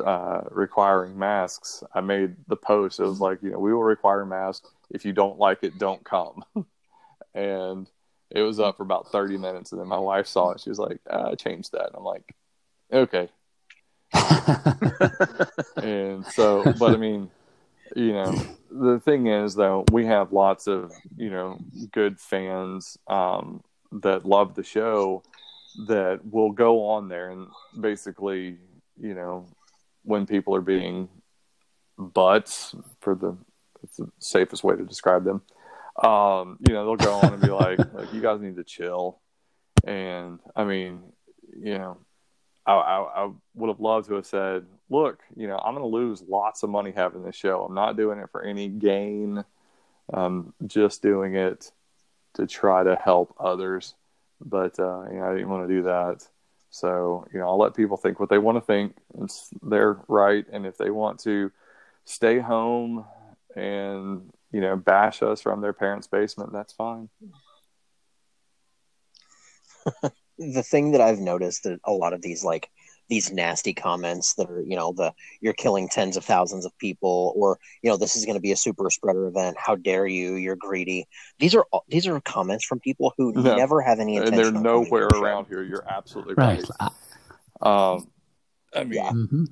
[0.05, 1.83] uh, requiring masks.
[1.95, 3.01] I made the post.
[3.01, 4.71] It was like, you know, we will require masks.
[4.91, 6.45] If you don't like it, don't come.
[7.35, 7.89] and
[8.31, 10.61] it was up for about 30 minutes, and then my wife saw it.
[10.61, 12.35] She was like, uh, "I changed that." And I'm like,
[12.93, 13.29] "Okay."
[15.83, 17.31] and so, but I mean,
[17.97, 18.35] you know,
[18.71, 21.59] the thing is though, we have lots of you know
[21.93, 23.63] good fans um,
[23.93, 25.23] that love the show
[25.87, 27.47] that will go on there and
[27.79, 28.57] basically,
[29.01, 29.47] you know,
[30.03, 31.09] when people are being
[31.97, 33.37] butts for the,
[33.83, 35.43] it's the safest way to describe them.
[36.03, 39.19] Um, you know, they'll go on and be like, like, you guys need to chill.
[39.85, 41.01] And I mean,
[41.57, 41.99] you know,
[42.67, 45.97] I, I, I would have loved to have said, look, you know, I'm going to
[45.97, 47.65] lose lots of money having this show.
[47.65, 49.45] I'm not doing it for any gain.
[50.13, 51.71] I'm just doing it
[52.35, 53.95] to try to help others.
[54.41, 56.27] But uh, you know, I didn't want to do that.
[56.71, 58.97] So you know, I'll let people think what they want to think.
[59.21, 61.51] It's their right, and if they want to
[62.05, 63.05] stay home
[63.57, 67.09] and you know bash us from their parents' basement, that's fine.
[70.39, 72.71] the thing that I've noticed that a lot of these like
[73.09, 77.33] these nasty comments that are you know the you're killing tens of thousands of people
[77.37, 79.57] or you know this is going to be a super spreader event.
[79.59, 80.35] How dare you?
[80.35, 81.07] You're greedy.
[81.39, 83.57] These are these are comments from people who no.
[83.57, 85.63] never have any intention and they're nowhere around here.
[85.63, 86.91] You're absolutely right, right.
[87.63, 88.09] um
[88.75, 89.11] i mean yeah.
[89.11, 89.45] mm-hmm.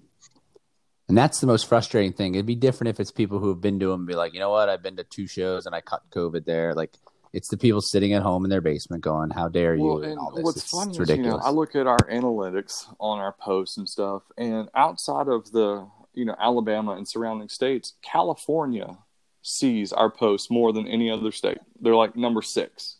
[1.09, 2.34] and that's the most frustrating thing.
[2.34, 4.40] It'd be different if it's people who have been to them and be like you
[4.40, 4.68] know what?
[4.68, 6.74] I've been to two shows and i cut covid there.
[6.74, 6.92] Like
[7.37, 10.12] it's the people sitting at home in their basement going, "How dare you?" Well, and,
[10.12, 13.32] and what's it's, funny it's is, you know, I look at our analytics on our
[13.32, 18.97] posts and stuff, and outside of the you know Alabama and surrounding states, California
[19.43, 21.59] sees our posts more than any other state.
[21.78, 22.97] They're like number six,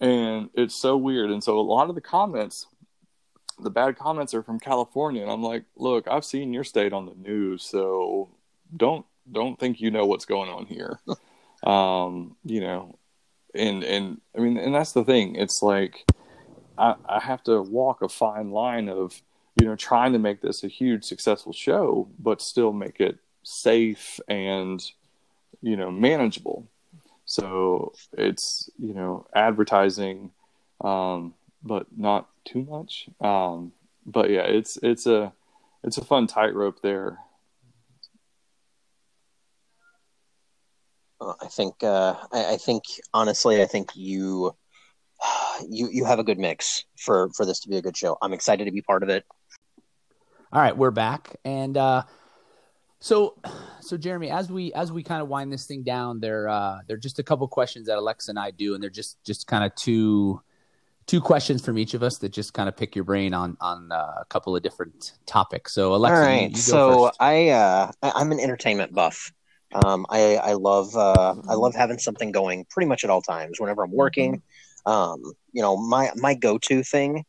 [0.00, 1.30] and it's so weird.
[1.30, 2.66] And so a lot of the comments,
[3.58, 7.06] the bad comments, are from California, and I'm like, "Look, I've seen your state on
[7.06, 8.28] the news, so
[8.76, 11.00] don't don't think you know what's going on here."
[11.62, 12.98] um, you know,
[13.54, 15.36] and and I mean, and that's the thing.
[15.36, 16.04] It's like
[16.78, 19.20] I, I have to walk a fine line of
[19.60, 24.20] you know trying to make this a huge successful show, but still make it safe
[24.28, 24.84] and
[25.62, 26.66] you know manageable.
[27.24, 30.30] So it's you know advertising,
[30.80, 33.08] um, but not too much.
[33.20, 33.72] Um,
[34.06, 35.32] but yeah, it's it's a
[35.84, 37.18] it's a fun tightrope there.
[41.20, 44.54] I think uh, I, I, think honestly, I think you
[45.68, 48.16] you you have a good mix for for this to be a good show.
[48.22, 49.24] I'm excited to be part of it.
[50.52, 52.02] All right, we're back, and uh,
[53.00, 53.36] so
[53.80, 56.96] so Jeremy, as we as we kind of wind this thing down, there uh, there
[56.96, 59.64] are just a couple questions that Alexa and I do, and they're just just kind
[59.64, 60.40] of two
[61.06, 63.92] two questions from each of us that just kind of pick your brain on on
[63.92, 65.74] uh, a couple of different topics.
[65.74, 67.16] So Alexa, All you- you go so first.
[67.20, 69.32] I uh, I- I'm an entertainment buff.
[69.72, 73.60] Um, I I love uh, I love having something going pretty much at all times.
[73.60, 74.42] Whenever I'm working,
[74.86, 77.24] um, you know my my go to thing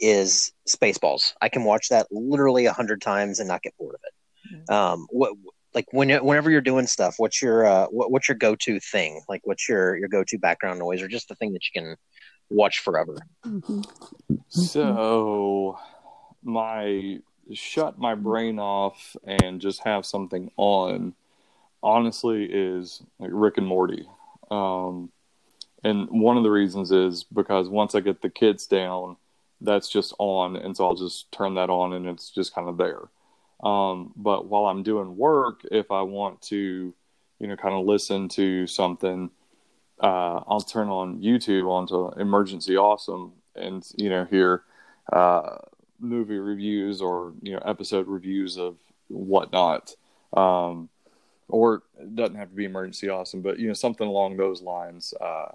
[0.00, 1.34] is Spaceballs.
[1.40, 4.72] I can watch that literally a hundred times and not get bored of it.
[4.72, 5.34] Um, what
[5.74, 9.20] like when whenever you're doing stuff, what's your uh, what, what's your go to thing?
[9.28, 11.96] Like what's your your go to background noise or just the thing that you can
[12.50, 13.16] watch forever?
[14.48, 15.78] So
[16.42, 17.20] my
[17.52, 21.14] shut my brain off and just have something on
[21.82, 24.08] honestly is like Rick and Morty.
[24.50, 25.10] Um
[25.84, 29.16] and one of the reasons is because once I get the kids down,
[29.60, 32.76] that's just on and so I'll just turn that on and it's just kind of
[32.76, 33.08] there.
[33.62, 36.94] Um but while I'm doing work, if I want to,
[37.38, 39.30] you know, kind of listen to something
[40.00, 44.62] uh, I'll turn on YouTube onto Emergency Awesome and you know hear
[45.12, 45.56] uh,
[45.98, 48.76] movie reviews or you know episode reviews of
[49.08, 49.94] whatnot,
[50.36, 50.88] um,
[51.48, 55.14] or it doesn't have to be Emergency Awesome, but you know something along those lines.
[55.20, 55.52] Uh,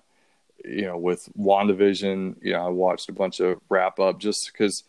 [0.63, 4.83] you know, with WandaVision, you know, I watched a bunch of wrap up just because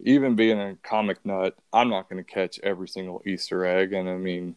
[0.00, 4.08] even being a comic nut, I'm not going to catch every single Easter egg, and
[4.08, 4.56] I mean,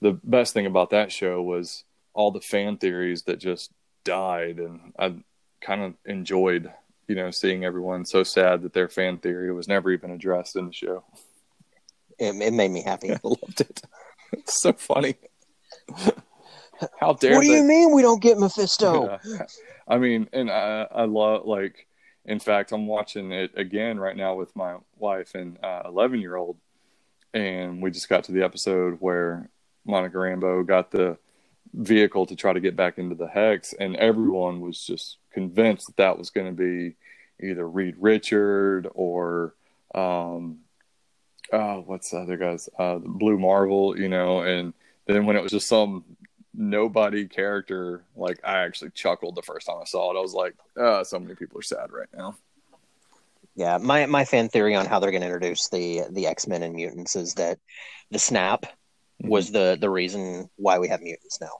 [0.00, 3.72] the best thing about that show was all the fan theories that just
[4.04, 5.14] died and I
[5.60, 6.70] kind of enjoyed
[7.08, 10.66] you know seeing everyone so sad that their fan theory was never even addressed in
[10.66, 11.02] the show
[12.18, 13.12] It, it made me happy.
[13.12, 13.82] I loved it
[14.38, 15.16] it's so funny
[17.00, 19.18] how dare What do they you mean we don't get Mephisto?
[19.24, 19.46] Yeah.
[19.86, 21.86] I mean, and I, I love like.
[22.26, 26.56] In fact, I'm watching it again right now with my wife and 11 year old,
[27.34, 29.50] and we just got to the episode where
[29.84, 31.18] Monica Rambeau got the
[31.74, 35.96] vehicle to try to get back into the hex, and everyone was just convinced that
[35.98, 36.96] that was going to be
[37.46, 39.54] either Reed Richard or
[39.94, 40.60] um,
[41.52, 42.68] oh, what's the other guys?
[42.78, 44.72] Uh, Blue Marvel, you know, and
[45.06, 46.04] then when it was just some
[46.54, 50.18] nobody character, like I actually chuckled the first time I saw it.
[50.18, 52.36] I was like, oh, so many people are sad right now.
[53.56, 56.62] Yeah, my my fan theory on how they're going to introduce the the X Men
[56.62, 57.58] and mutants is that
[58.10, 58.66] the snap
[59.20, 61.52] was the the reason why we have mutants now,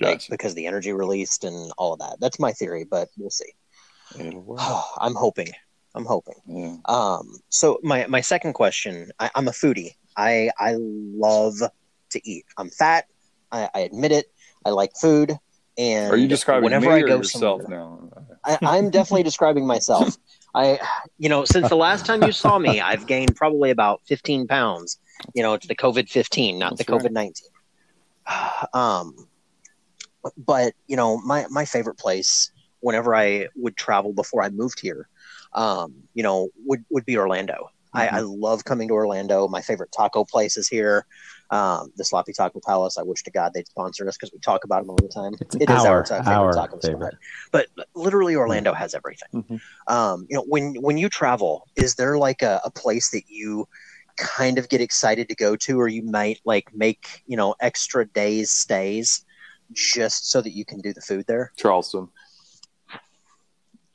[0.00, 0.30] like Gotcha.
[0.30, 2.16] because the energy released and all of that.
[2.20, 3.52] That's my theory, but we'll see.
[4.18, 4.58] It'll.
[4.98, 5.52] I'm hoping.
[5.96, 6.34] I'm hoping.
[6.46, 6.76] Yeah.
[6.84, 9.94] Um, so my my second question, I, I'm a foodie.
[10.16, 11.54] I I love
[12.10, 12.44] to eat.
[12.56, 13.06] I'm fat.
[13.50, 14.26] I, I admit it.
[14.64, 15.38] I like food.
[15.78, 18.10] And Are you describing whenever I go yourself now?
[18.44, 20.16] I, I'm definitely describing myself.
[20.54, 20.78] I,
[21.18, 24.98] you know, since the last time you saw me, I've gained probably about 15 pounds.
[25.34, 26.92] You know, to the COVID 15, not That's the.
[26.92, 27.32] COVID 19.
[28.74, 29.28] Um,
[30.36, 35.08] but you know, my my favorite place whenever I would travel before I moved here,
[35.56, 37.70] um, you know, would would be Orlando.
[37.94, 39.48] I, I love coming to Orlando.
[39.48, 41.06] My favorite taco place is here,
[41.50, 42.98] um, the Sloppy Taco Palace.
[42.98, 45.32] I wish to God they'd sponsor us because we talk about them all the time.
[45.40, 46.82] It's It is our- ta- our taco spot.
[46.82, 47.14] favorite.
[47.52, 49.28] But literally, Orlando has everything.
[49.32, 49.60] Mhm.
[49.90, 53.66] Um, you know, when when you travel, is there like a, a place that you
[54.18, 58.04] kind of get excited to go to, or you might like make you know extra
[58.06, 59.24] days stays
[59.72, 61.50] just so that you can do the food there?
[61.56, 62.08] Charleston.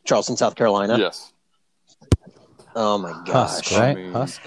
[0.06, 0.98] Charleston, South Carolina.
[0.98, 1.34] Yes.
[2.76, 3.26] Oh my Husk,
[3.66, 3.78] gosh.
[3.78, 3.96] right?
[3.96, 4.42] mean- Husk.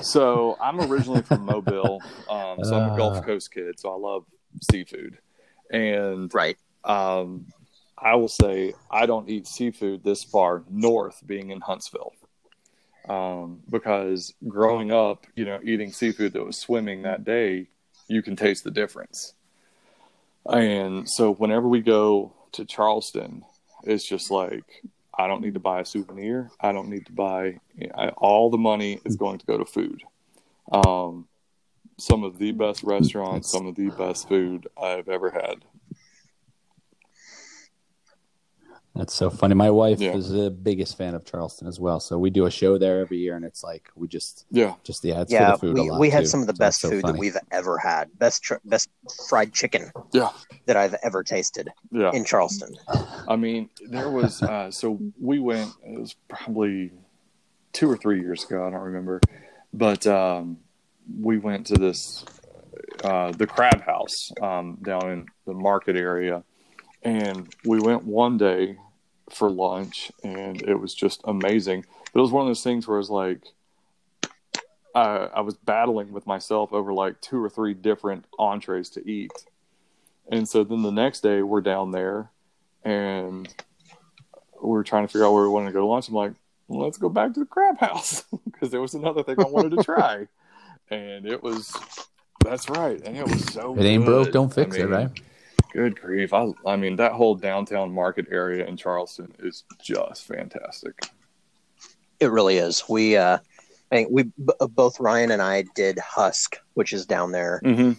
[0.00, 2.02] So I'm originally from Mobile.
[2.28, 2.96] Um, so I'm a Uh.
[2.96, 4.24] Gulf Coast kid, so I love
[4.70, 5.18] seafood.
[5.70, 6.56] And Right.
[6.84, 7.46] um,
[7.98, 12.12] I will say I don't eat seafood this far north, being in Huntsville,
[13.08, 17.68] um, because growing up, you know, eating seafood that was swimming that day,
[18.08, 19.34] you can taste the difference.
[20.46, 23.44] And so whenever we go to Charleston,
[23.82, 24.84] it's just like
[25.18, 26.50] I don't need to buy a souvenir.
[26.60, 27.58] I don't need to buy
[27.94, 30.02] I, all the money is going to go to food.
[30.70, 31.26] Um,
[31.98, 35.64] some of the best restaurants, some of the best food I've ever had.
[38.96, 39.54] That's so funny.
[39.54, 40.16] My wife Yeah.
[40.16, 42.00] is the biggest fan of Charleston as well.
[42.00, 45.04] So we do a show there every year, and it's like we just, Yeah, just
[45.04, 46.00] yeah, it's yeah, for the food a we, lot.
[46.00, 46.26] we had too.
[46.26, 48.08] some of the So best it's so food that we've ever had.
[48.18, 48.88] Best tr- best
[49.28, 50.30] fried chicken yeah,
[50.64, 52.10] that I've ever tasted yeah.
[52.12, 52.74] in Charleston.
[53.28, 55.70] I mean, there was uh, so we went.
[55.84, 56.92] It was probably
[57.74, 58.66] two or three years ago.
[58.66, 59.20] I don't remember,
[59.74, 60.58] but um,
[61.20, 62.24] we went to this
[63.04, 66.42] uh, the Crab House um, down in the market area,
[67.02, 68.78] and we went one day
[69.30, 71.84] for lunch, and it was just amazing.
[72.12, 73.40] But it was one of those things where it's like,
[74.94, 79.32] I, I was battling with myself over like two or three different entrees to eat.
[80.28, 82.30] And so then the next day we're down there
[82.82, 83.46] and
[84.60, 86.08] we're trying to figure out where we wanted to go to lunch.
[86.08, 86.32] I'm like,
[86.66, 89.76] well, let's go back to the crab house because there was another thing I wanted
[89.76, 90.26] to try.
[90.90, 91.76] and it was,
[92.42, 93.00] that's right.
[93.04, 94.06] And it was so It ain't good.
[94.06, 95.10] broke, don't fix I it, right?
[95.76, 96.32] Good grief.
[96.32, 100.94] I, I mean, that whole downtown market area in Charleston is just fantastic.
[102.18, 102.84] It really is.
[102.88, 103.36] We, uh,
[103.92, 107.60] I think we b- both Ryan and I did Husk, which is down there.
[107.62, 107.92] Mm-hmm.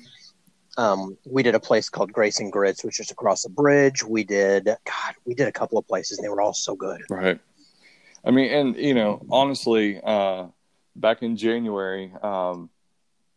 [0.82, 4.04] Um, we did a place called Grace and Grits, which is across the bridge.
[4.04, 6.18] We did, God, we did a couple of places.
[6.18, 7.02] And they were all so good.
[7.12, 7.40] Right.
[8.26, 10.48] I mean, and you know, honestly, uh,
[10.96, 12.72] back in January, um,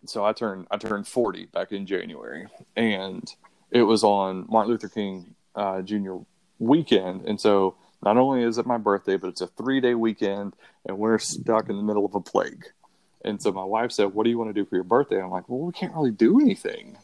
[0.07, 3.31] so I turned I turned forty back in January, and
[3.71, 6.17] it was on Martin Luther King uh, Jr.
[6.59, 10.55] weekend, and so not only is it my birthday, but it's a three day weekend,
[10.87, 12.65] and we're stuck in the middle of a plague.
[13.25, 15.31] And so my wife said, "What do you want to do for your birthday?" I'm
[15.31, 16.97] like, "Well, we can't really do anything."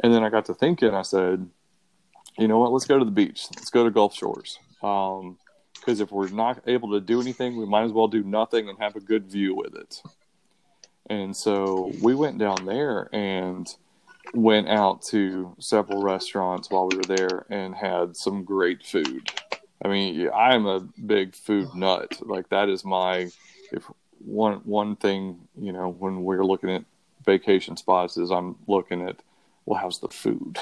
[0.00, 0.94] And then I got to thinking.
[0.94, 1.48] I said,
[2.38, 2.72] "You know what?
[2.72, 3.46] Let's go to the beach.
[3.54, 5.38] Let's go to Gulf Shores." Um,
[5.86, 8.78] because if we're not able to do anything, we might as well do nothing and
[8.80, 10.02] have a good view with it.
[11.08, 13.68] And so we went down there and
[14.34, 19.30] went out to several restaurants while we were there and had some great food.
[19.84, 22.20] I mean, I am a big food nut.
[22.20, 23.30] Like that is my
[23.72, 23.84] if
[24.18, 26.84] one one thing, you know, when we're looking at
[27.24, 29.16] vacation spots is I'm looking at
[29.64, 30.58] well, how's the food?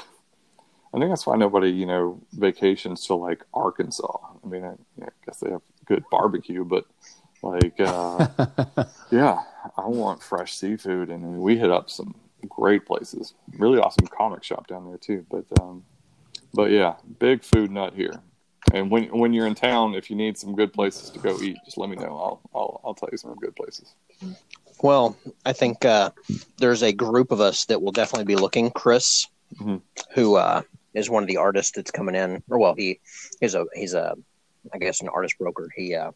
[0.93, 4.17] I think that's why nobody, you know, vacations to like Arkansas.
[4.43, 6.87] I mean, I, I guess they have good barbecue, but
[7.43, 8.29] like, uh,
[9.11, 9.43] yeah,
[9.77, 12.15] I want fresh seafood, and we hit up some
[12.45, 13.35] great places.
[13.59, 15.25] Really awesome comic shop down there too.
[15.31, 15.85] But, um,
[16.53, 18.23] but yeah, big food nut here.
[18.73, 21.59] And when when you're in town, if you need some good places to go eat,
[21.67, 22.17] just let me know.
[22.17, 23.95] I'll I'll I'll tell you some good places.
[24.83, 26.11] Well, I think uh,
[26.57, 28.71] there's a group of us that will definitely be looking.
[28.71, 29.27] Chris,
[29.61, 29.83] Mhm.
[30.15, 30.63] who uh,
[30.95, 33.01] is one of the artists that's coming in, or well, he
[33.41, 34.15] he's a he's a
[34.73, 35.69] I guess an artist broker.
[35.77, 36.13] He uh,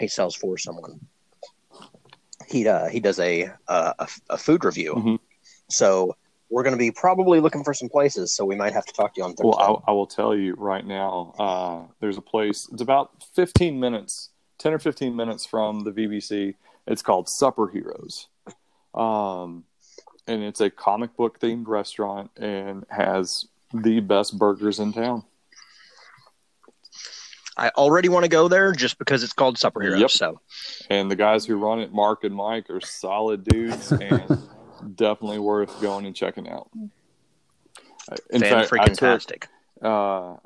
[0.00, 0.98] he sells for someone.
[2.48, 4.94] He uh, he does a a, a- a food review.
[4.94, 5.18] Mhm.
[5.70, 6.16] So
[6.50, 8.34] we're going to be probably looking for some places.
[8.34, 9.56] So we might have to talk to you on Thursday.
[9.56, 11.34] Well, I, I will tell you right now.
[11.38, 12.68] Uh, there's a place.
[12.72, 16.54] It's about 15 minutes, 10 or 15 minutes from the VBC.
[16.86, 18.26] It's called Supper Heroes,
[18.94, 19.64] um,
[20.26, 25.22] and it's a comic book themed restaurant and has the best burgers in town.
[27.56, 30.00] I already want to go there just because it's called Supper Heroes.
[30.00, 30.10] Yep.
[30.10, 30.40] So
[30.88, 34.48] And the guys who run it, Mark and Mike, are solid dudes and
[34.94, 36.70] definitely worth going and checking out.
[38.30, 39.48] In fan fact, I freaking took, tastic.
[39.82, 40.36] uh,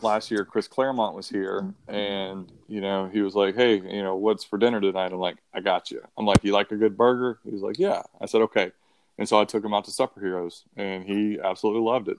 [0.00, 4.16] last year Chris Claremont was here, and you know he was like, "Hey, you know
[4.16, 6.96] what's for dinner tonight?" I'm like, "I got you." I'm like, "You like a good
[6.96, 8.72] burger?" He was like, "Yeah." I said, "Okay,"
[9.18, 12.18] and so I took him out to Supper Heroes, and he absolutely loved it.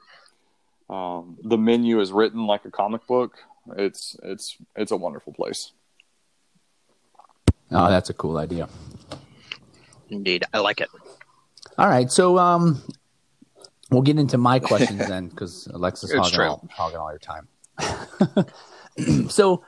[0.90, 3.38] Um, the menu is written like a comic book.
[3.78, 5.72] It's it's it's a wonderful place.
[7.72, 8.70] Oh, that's a cool idea.
[10.10, 10.90] Indeed, I like it.
[11.78, 12.82] All right, so um,
[13.92, 17.48] we'll get into my questions then, because Alexa's hogging all, hogging all your time.
[19.30, 19.64] so,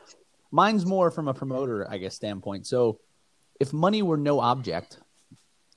[0.51, 2.65] mine's more from a promoter, I guess, standpoint.
[2.67, 2.99] So,
[3.59, 4.99] if money were no object,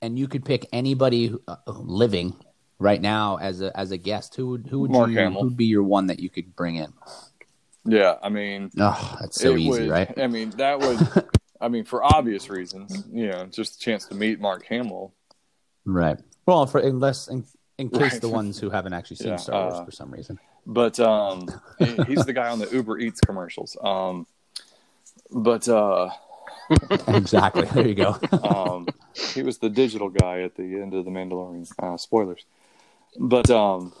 [0.01, 2.33] and you could pick anybody uh, living
[2.79, 5.43] right now as a as a guest, who would who would Mark you Hamill.
[5.43, 6.93] who'd be your one that you could bring in?
[7.83, 10.19] Yeah, I mean, Oh, that's so easy, would- right?
[10.19, 11.25] I mean, that would.
[11.61, 15.13] I mean, for obvious reasons, you know, just a chance to meet Mark Hamill.
[15.85, 16.17] Right.
[16.45, 17.45] Well, for unless in,
[17.77, 18.21] in case Right.
[18.21, 20.39] the ones who haven't actually seen Yeah, Star Wars uh, for some reason.
[20.65, 21.47] but um,
[22.07, 23.77] he's the guy on the Uber Eats commercials.
[23.81, 24.27] Um,
[25.31, 26.09] but uh,
[27.07, 27.65] exactly.
[27.65, 28.17] There you go.
[28.43, 28.87] um,
[29.33, 31.71] he was the digital guy at the end of the Mandalorian.
[31.79, 32.45] Uh, spoilers.
[33.19, 33.93] But um,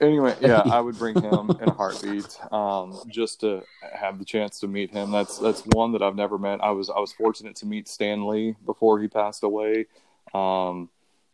[0.00, 3.62] anyway, yeah, I would bring him in a heartbeat um, just to
[3.94, 5.10] have the chance to meet him.
[5.10, 6.62] That's that's one that I've never met.
[6.62, 9.86] I was I was fortunate to meet Stan Lee before he passed away.
[10.34, 10.90] Um,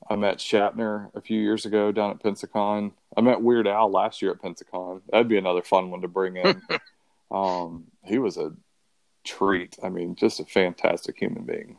[0.08, 2.92] I met Shatner a few years ago down at Pensacon.
[3.16, 5.02] I met Weird Al last year at Pensacon.
[5.10, 6.62] That'd be another fun one to bring in.
[7.30, 8.52] um, he was a
[9.24, 9.76] treat.
[9.82, 11.76] I mean, just a fantastic human being.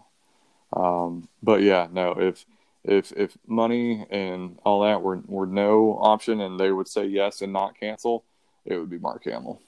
[0.74, 2.46] Um, but yeah, no, if
[2.84, 7.42] if if money and all that were were no option, and they would say yes
[7.42, 8.24] and not cancel,
[8.66, 9.60] it would be Mark Hamill.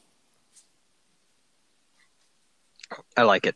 [3.18, 3.56] I like it.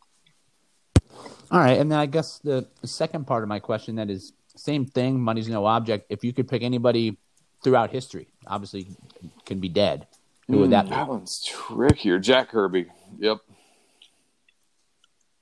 [1.52, 4.34] All right, and then I guess the, the second part of my question that is
[4.58, 5.20] same thing.
[5.20, 6.08] Money's no object.
[6.10, 7.18] If you could pick anybody
[7.64, 8.96] throughout history, obviously
[9.46, 10.08] can be dead.
[10.50, 10.96] Who would that Hmm, be?
[10.96, 12.20] That one's trickier.
[12.20, 12.86] Jack Kirby.
[13.20, 13.40] Yep.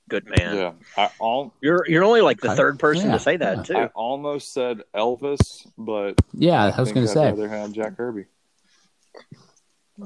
[0.08, 0.56] Good man.
[0.56, 2.56] Yeah, I all You're you're only like the Okay.
[2.56, 3.62] third person Yeah, to say that yeah.
[3.62, 3.76] too.
[3.76, 7.96] I almost said Elvis, but Yeah, I was going to I'd say rather have Jack
[7.96, 8.26] Kirby.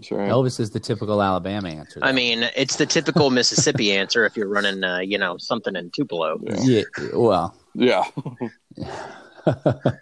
[0.00, 0.18] Sure.
[0.18, 2.00] Elvis is the typical Alabama answer.
[2.02, 5.90] I mean, it's the typical Mississippi answer if you're running, uh, you know, something in
[5.90, 6.38] Tupelo.
[6.42, 6.56] Yeah.
[6.62, 6.82] yeah,
[7.14, 8.04] well, Yeah.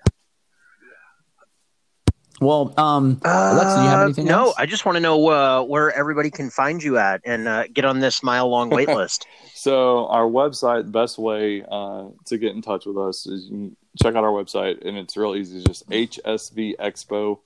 [2.40, 4.54] well, um, Alexa, do you have anything Uh, no, else?
[4.58, 7.84] I just want to know uh, where everybody can find you at and uh, get
[7.84, 9.26] on this mile long wait list.
[9.54, 14.14] So our website, best way uh, to get in touch with us is you check
[14.14, 15.58] out our website, and it's real easy.
[15.58, 17.38] It's just hsvexpo.com.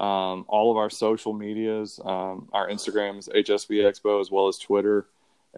[0.00, 4.58] Um, all of our social medias, um, our Instagram is HSV Expo as well as
[4.58, 5.06] Twitter,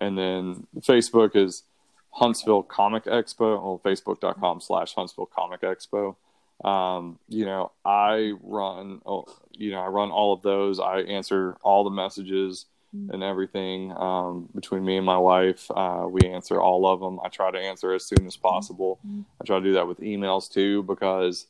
[0.01, 1.63] and then Facebook is
[2.11, 3.63] Huntsville Comic Expo.
[3.63, 6.17] Well, Facebook.com slash Huntsville Comic Expo.
[6.65, 10.81] Um, you know, I run, oh, you know, I run all of those.
[10.81, 12.67] I answer all the messages
[13.13, 15.71] and everything um, between me and my wife.
[15.71, 17.21] Uh, we answer all of them.
[17.25, 18.99] I try to answer as soon as possible.
[19.41, 21.47] I try to do that with emails too because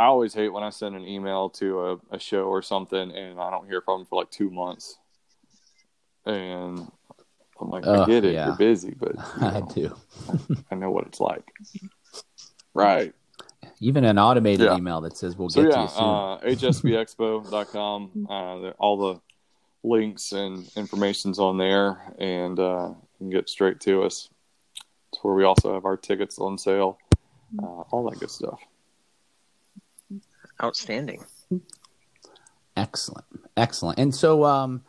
[0.00, 1.80] I always hate when I send an email to
[2.10, 4.96] a, a show or something and I don't hear from them for like two months.
[6.24, 6.90] And
[7.60, 8.46] I'm like, I get it, yeah.
[8.46, 9.96] you're busy, but you I know, do.
[10.70, 11.52] I know what it's like.
[12.72, 13.12] Right.
[13.80, 14.78] Even an automated Yeah.
[14.78, 15.98] email that says we'll So get to you soon.
[16.02, 18.26] uh, hsvexpo.com.
[18.30, 19.20] Uh, all the
[19.82, 24.30] links and information's on there, and uh, you can get straight to us.
[25.12, 26.98] It's where we also have our tickets on sale,
[27.62, 28.60] uh, all that good stuff.
[30.62, 31.24] Outstanding.
[32.76, 33.24] Excellent,
[33.56, 33.98] excellent.
[33.98, 34.82] And so, um,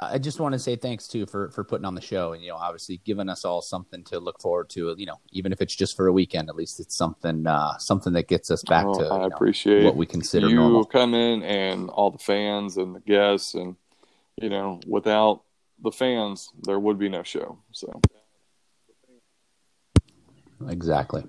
[0.00, 2.48] I just want to say thanks too for for putting on the show, and you
[2.50, 4.94] know, obviously giving us all something to look forward to.
[4.98, 8.12] You know, even if it's just for a weekend, at least it's something uh, something
[8.14, 10.84] that gets us back Well, to I you know, appreciate what we consider you normal.
[10.84, 13.76] coming and all the fans and the guests, and
[14.36, 15.42] you know, without
[15.82, 17.58] the fans, there would be no show.
[17.72, 18.00] So
[20.68, 21.24] Exactly.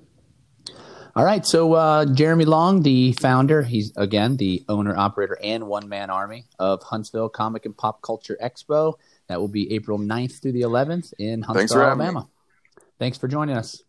[1.15, 1.45] All right.
[1.45, 6.45] So uh, Jeremy Long, the founder, he's again the owner, operator, and one man army
[6.59, 8.95] of Huntsville Comic and Pop Culture Expo.
[9.27, 12.05] That will be April 9th through the 11th in Thanks Huntsville, for having me.
[12.05, 12.27] Alabama.
[12.99, 13.81] Thanks for joining us.